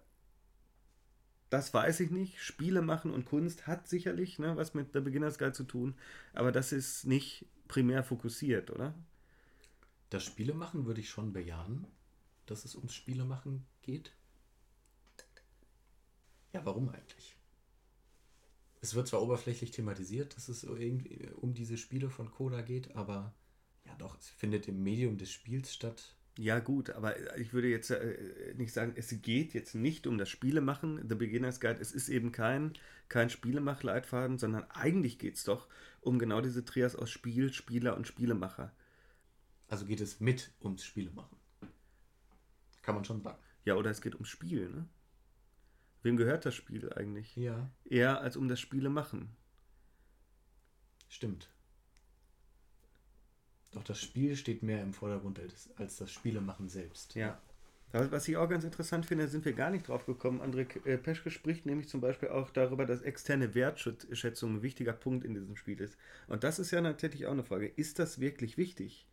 [1.50, 2.42] das weiß ich nicht.
[2.42, 5.96] Spiele machen und Kunst hat sicherlich ne, was mit der Beginners Guide zu tun,
[6.34, 8.94] aber das ist nicht primär fokussiert, oder?
[10.10, 11.88] Das Spielemachen würde ich schon bejahen,
[12.46, 14.14] dass es ums Spielemachen geht.
[16.54, 17.37] Ja, warum eigentlich?
[18.82, 23.34] Es wird zwar oberflächlich thematisiert, dass es irgendwie um diese Spiele von Coda geht, aber
[23.86, 26.16] ja doch, es findet im Medium des Spiels statt.
[26.38, 30.30] Ja, gut, aber ich würde jetzt äh, nicht sagen, es geht jetzt nicht um das
[30.30, 31.82] Spielemachen, The Beginner's Guide.
[31.82, 32.74] Es ist eben kein,
[33.10, 35.68] kein Spielemach-Leitfaden, sondern eigentlich geht es doch
[36.00, 38.72] um genau diese Trias aus Spiel, Spieler und Spielemacher.
[39.68, 41.38] Also geht es mit ums Spielemachen.
[42.84, 43.40] Kann man schon sagen.
[43.66, 44.88] Ja, oder es geht ums Spiel, ne?
[46.08, 47.36] Wem gehört das Spiel eigentlich?
[47.36, 49.36] Ja, Eher als um das Spielemachen.
[51.10, 51.50] stimmt.
[53.74, 55.38] Doch das Spiel steht mehr im Vordergrund
[55.78, 57.16] als, das Spielemachen selbst.
[57.16, 57.42] Ja.
[57.92, 60.40] Was ich auch ganz interessant finde, sind wir gar nicht drauf gekommen.
[60.42, 65.26] André äh, Peschke spricht nämlich zum Beispiel auch darüber, dass externe Wertschätzung ein wichtiger Punkt
[65.26, 65.98] in diesem Spiel ist.
[66.28, 67.68] Und das ist ja natürlich auch eine Frage.
[67.68, 69.10] Ist das wirklich wichtig?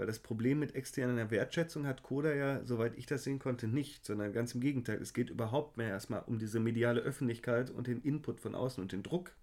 [0.00, 4.06] Weil das Problem mit externer Wertschätzung hat Coda ja, soweit ich das sehen konnte, nicht,
[4.06, 4.96] sondern ganz im Gegenteil.
[4.96, 8.92] Es geht überhaupt mehr erstmal um diese mediale Öffentlichkeit und den Input von außen und
[8.92, 9.36] den Druck.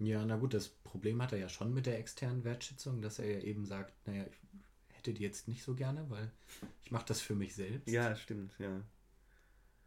[0.00, 3.28] Ja, na gut, das Problem hat er ja schon mit der externen Wertschätzung, dass er
[3.28, 6.30] ja eben sagt, naja, ich hätte die jetzt nicht so gerne, weil
[6.84, 7.88] ich mache das für mich selbst.
[7.88, 8.80] Ja, stimmt, ja.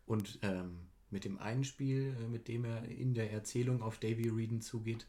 [0.05, 4.27] Und ähm, mit dem einen Spiel, äh, mit dem er in der Erzählung auf Davy
[4.27, 5.07] Reeden zugeht,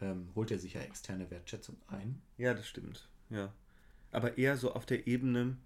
[0.00, 2.20] ähm, holt er sich ja externe Wertschätzung ein.
[2.36, 3.08] Ja, das stimmt.
[3.30, 3.52] Ja.
[4.12, 5.56] Aber eher so auf der Ebene,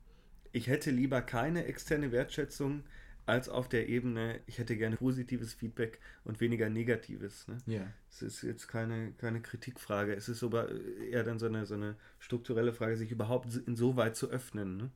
[0.52, 2.84] ich hätte lieber keine externe Wertschätzung,
[3.26, 7.46] als auf der Ebene, ich hätte gerne positives Feedback und weniger negatives.
[7.46, 7.58] Ne?
[7.66, 7.86] Ja.
[8.10, 10.14] Es ist jetzt keine, keine Kritikfrage.
[10.14, 10.68] Es ist aber
[11.00, 14.90] eher dann so eine, so eine strukturelle Frage, sich überhaupt insoweit zu öffnen, ne?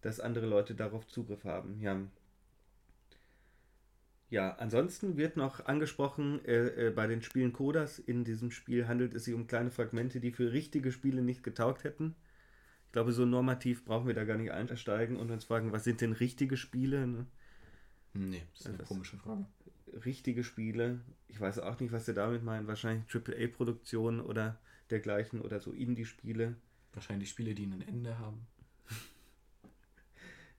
[0.00, 1.80] dass andere Leute darauf Zugriff haben.
[1.80, 2.00] Ja.
[4.30, 9.14] Ja, ansonsten wird noch angesprochen, äh, äh, bei den Spielen Codas in diesem Spiel handelt
[9.14, 12.14] es sich um kleine Fragmente, die für richtige Spiele nicht getaugt hätten.
[12.86, 16.00] Ich glaube, so normativ brauchen wir da gar nicht einsteigen und uns fragen, was sind
[16.02, 17.06] denn richtige Spiele?
[17.06, 17.26] Ne?
[18.14, 19.46] Nee, das ist eine Das- komische Frage.
[20.04, 21.00] richtige Spiele.
[21.28, 22.66] Ich weiß auch nicht, was sie damit meinen.
[22.66, 24.58] Wahrscheinlich AAA-Produktionen oder
[24.90, 26.54] dergleichen oder so Indie-Spiele.
[26.92, 28.46] Wahrscheinlich Spiele, die ein Ende haben.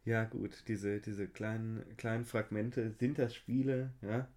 [0.05, 3.91] Ja, gut, diese, diese kleinen, kleinen Fragmente, sind das Spiele?
[4.01, 4.27] Ja.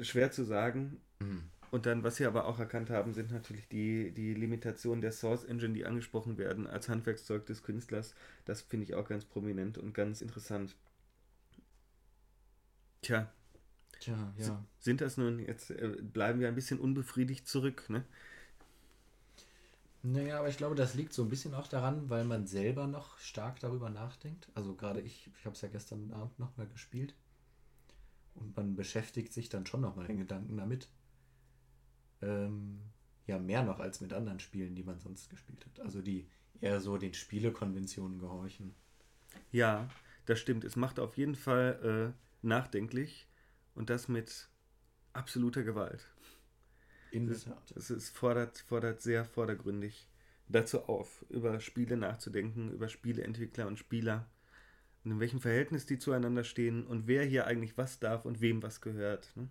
[0.00, 1.00] Schwer zu sagen.
[1.20, 1.44] Mhm.
[1.70, 5.44] Und dann, was sie aber auch erkannt haben, sind natürlich die, die Limitationen der Source
[5.44, 8.14] Engine, die angesprochen werden als Handwerkszeug des Künstlers.
[8.44, 10.76] Das finde ich auch ganz prominent und ganz interessant.
[13.02, 13.28] Tja,
[14.04, 14.64] Tja, ja.
[14.78, 18.04] sind das nun, jetzt äh, bleiben wir ein bisschen unbefriedigt zurück, ne?
[20.06, 23.18] Naja, aber ich glaube, das liegt so ein bisschen auch daran, weil man selber noch
[23.18, 24.48] stark darüber nachdenkt.
[24.54, 27.14] Also gerade ich, ich habe es ja gestern Abend nochmal gespielt.
[28.34, 30.88] Und man beschäftigt sich dann schon nochmal in Gedanken damit.
[32.20, 32.80] Ähm,
[33.26, 35.80] ja, mehr noch als mit anderen Spielen, die man sonst gespielt hat.
[35.80, 36.28] Also die
[36.60, 38.74] eher so den Spielekonventionen gehorchen.
[39.52, 39.88] Ja,
[40.26, 40.64] das stimmt.
[40.64, 43.26] Es macht auf jeden Fall äh, nachdenklich
[43.74, 44.50] und das mit
[45.14, 46.13] absoluter Gewalt.
[47.14, 47.72] In der Tat.
[47.76, 50.08] Es ist, fordert, fordert sehr vordergründig
[50.48, 54.26] dazu auf, über Spiele nachzudenken, über Spieleentwickler und Spieler
[55.04, 58.62] und in welchem Verhältnis die zueinander stehen und wer hier eigentlich was darf und wem
[58.62, 59.30] was gehört.
[59.36, 59.48] Ne?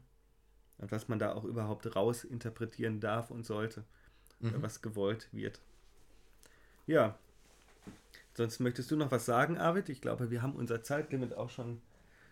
[0.77, 3.85] Und was man da auch überhaupt raus interpretieren darf und sollte,
[4.41, 4.61] oder Mhm.
[4.61, 5.61] was gewollt wird.
[6.85, 7.17] Ja.
[8.33, 9.87] Sonst möchtest du noch was sagen, Arvid?
[9.87, 11.81] Ich glaube, wir haben unser Zeitlimit auch schon,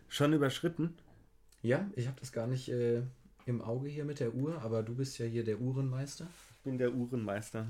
[0.09, 0.93] schon überschritten.
[1.61, 3.03] Ja, ich habe das gar nicht äh,
[3.45, 6.27] im Auge hier mit der Uhr, aber du bist ja hier der Uhrenmeister.
[6.57, 7.67] Ich bin der Uhrenmeister.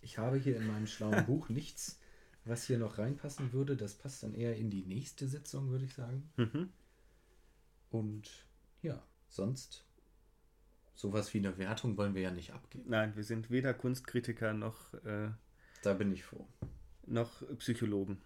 [0.00, 1.98] Ich habe hier in meinem schlauen Buch nichts,
[2.44, 3.76] was hier noch reinpassen würde.
[3.76, 6.30] Das passt dann eher in die nächste Sitzung, würde ich sagen.
[6.36, 6.68] Mhm.
[7.90, 8.30] Und
[8.82, 9.84] ja, sonst
[10.94, 12.84] sowas wie eine Wertung wollen wir ja nicht abgeben.
[12.88, 15.30] Nein, wir sind weder Kunstkritiker noch, äh,
[15.82, 16.46] Da bin ich froh.
[17.06, 18.20] noch Psychologen.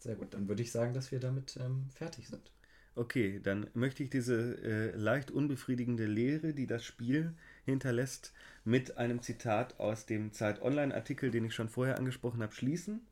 [0.00, 2.52] Sehr gut, dann würde ich sagen, dass wir damit ähm, fertig sind.
[2.98, 7.32] Okay, dann möchte ich diese äh, leicht unbefriedigende Lehre, die das Spiel
[7.64, 8.32] hinterlässt,
[8.64, 13.06] mit einem Zitat aus dem Zeit Online-Artikel, den ich schon vorher angesprochen habe, schließen.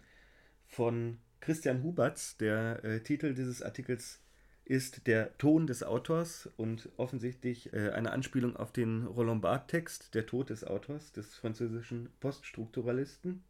[0.67, 4.21] Von Christian Huberts, der äh, Titel dieses Artikels
[4.65, 10.27] ist der Ton des Autors und offensichtlich äh, eine Anspielung auf den Roland Barthes-Text, Der
[10.27, 13.45] Tod des Autors, des französischen Poststrukturalisten,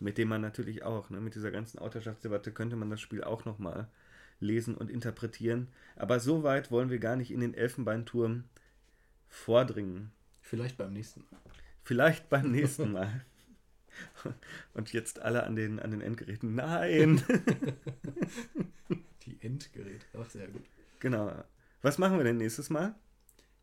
[0.00, 3.46] mit dem man natürlich auch, ne, mit dieser ganzen Autorschaftsdebatte könnte man das Spiel auch
[3.46, 3.88] nochmal
[4.40, 5.68] lesen und interpretieren.
[5.96, 8.44] Aber so weit wollen wir gar nicht in den Elfenbeinturm
[9.28, 10.12] vordringen.
[10.40, 11.40] Vielleicht beim nächsten Mal.
[11.82, 13.24] Vielleicht beim nächsten Mal.
[14.74, 16.54] Und jetzt alle an den, an den Endgeräten.
[16.54, 17.22] Nein!
[19.22, 20.64] Die Endgeräte, auch sehr gut.
[21.00, 21.44] Genau.
[21.82, 22.94] Was machen wir denn nächstes Mal?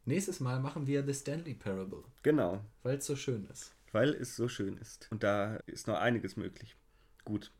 [0.05, 2.03] Nächstes Mal machen wir The Stanley Parable.
[2.21, 2.63] Genau.
[2.83, 3.73] Weil es so schön ist.
[3.91, 5.07] Weil es so schön ist.
[5.11, 6.75] Und da ist noch einiges möglich.
[7.23, 7.51] Gut.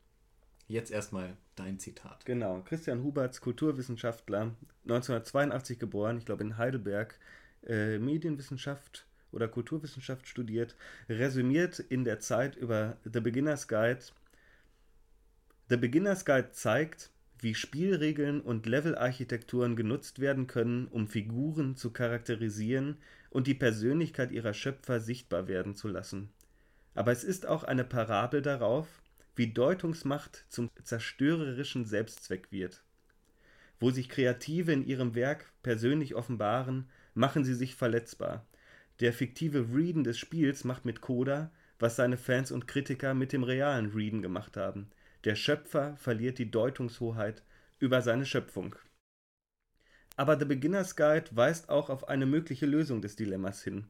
[0.67, 2.25] Jetzt erstmal dein Zitat.
[2.25, 2.61] Genau.
[2.61, 7.19] Christian Huberts, Kulturwissenschaftler, 1982 geboren, ich glaube in Heidelberg,
[7.67, 10.75] äh, Medienwissenschaft oder Kulturwissenschaft studiert,
[11.07, 13.99] resümiert in der Zeit über The Beginner's Guide.
[15.69, 22.97] The Beginner's Guide zeigt, wie Spielregeln und Levelarchitekturen genutzt werden können, um Figuren zu charakterisieren
[23.29, 26.29] und die Persönlichkeit ihrer Schöpfer sichtbar werden zu lassen.
[26.95, 28.87] Aber es ist auch eine Parabel darauf,
[29.35, 32.83] wie Deutungsmacht zum zerstörerischen Selbstzweck wird.
[33.79, 38.45] Wo sich Kreative in ihrem Werk persönlich offenbaren, machen sie sich verletzbar.
[39.01, 43.43] Der fiktive Reeden des Spiels macht mit Coda, was seine Fans und Kritiker mit dem
[43.43, 44.89] realen Reeden gemacht haben.
[45.25, 47.43] Der Schöpfer verliert die Deutungshoheit
[47.79, 48.75] über seine Schöpfung.
[50.15, 53.87] Aber The Beginner's Guide weist auch auf eine mögliche Lösung des Dilemmas hin.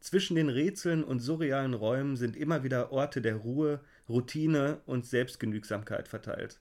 [0.00, 3.80] Zwischen den Rätseln und surrealen Räumen sind immer wieder Orte der Ruhe,
[4.10, 6.60] Routine und Selbstgenügsamkeit verteilt.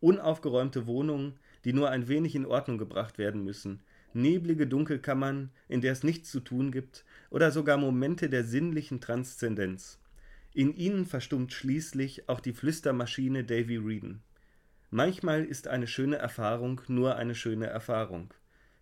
[0.00, 3.82] Unaufgeräumte Wohnungen, die nur ein wenig in Ordnung gebracht werden müssen,
[4.14, 10.00] neblige Dunkelkammern, in der es nichts zu tun gibt, oder sogar Momente der sinnlichen Transzendenz.
[10.54, 14.22] In ihnen verstummt schließlich auch die Flüstermaschine Davy Reeden.
[14.90, 18.32] Manchmal ist eine schöne Erfahrung nur eine schöne Erfahrung.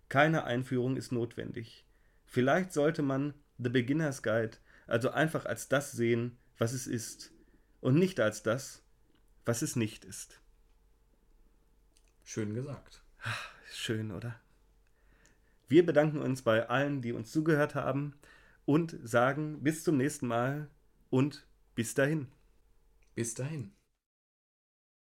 [0.07, 1.85] Keine Einführung ist notwendig.
[2.25, 4.57] Vielleicht sollte man The Beginner's Guide
[4.87, 7.31] also einfach als das sehen, was es ist,
[7.85, 8.81] und nicht als das,
[9.45, 10.41] was es nicht ist.
[12.23, 13.03] Schön gesagt.
[13.71, 14.41] Schön, oder?
[15.67, 18.15] Wir bedanken uns bei allen, die uns zugehört haben
[18.65, 20.67] und sagen bis zum nächsten Mal
[21.11, 22.27] und bis dahin.
[23.13, 23.71] Bis dahin.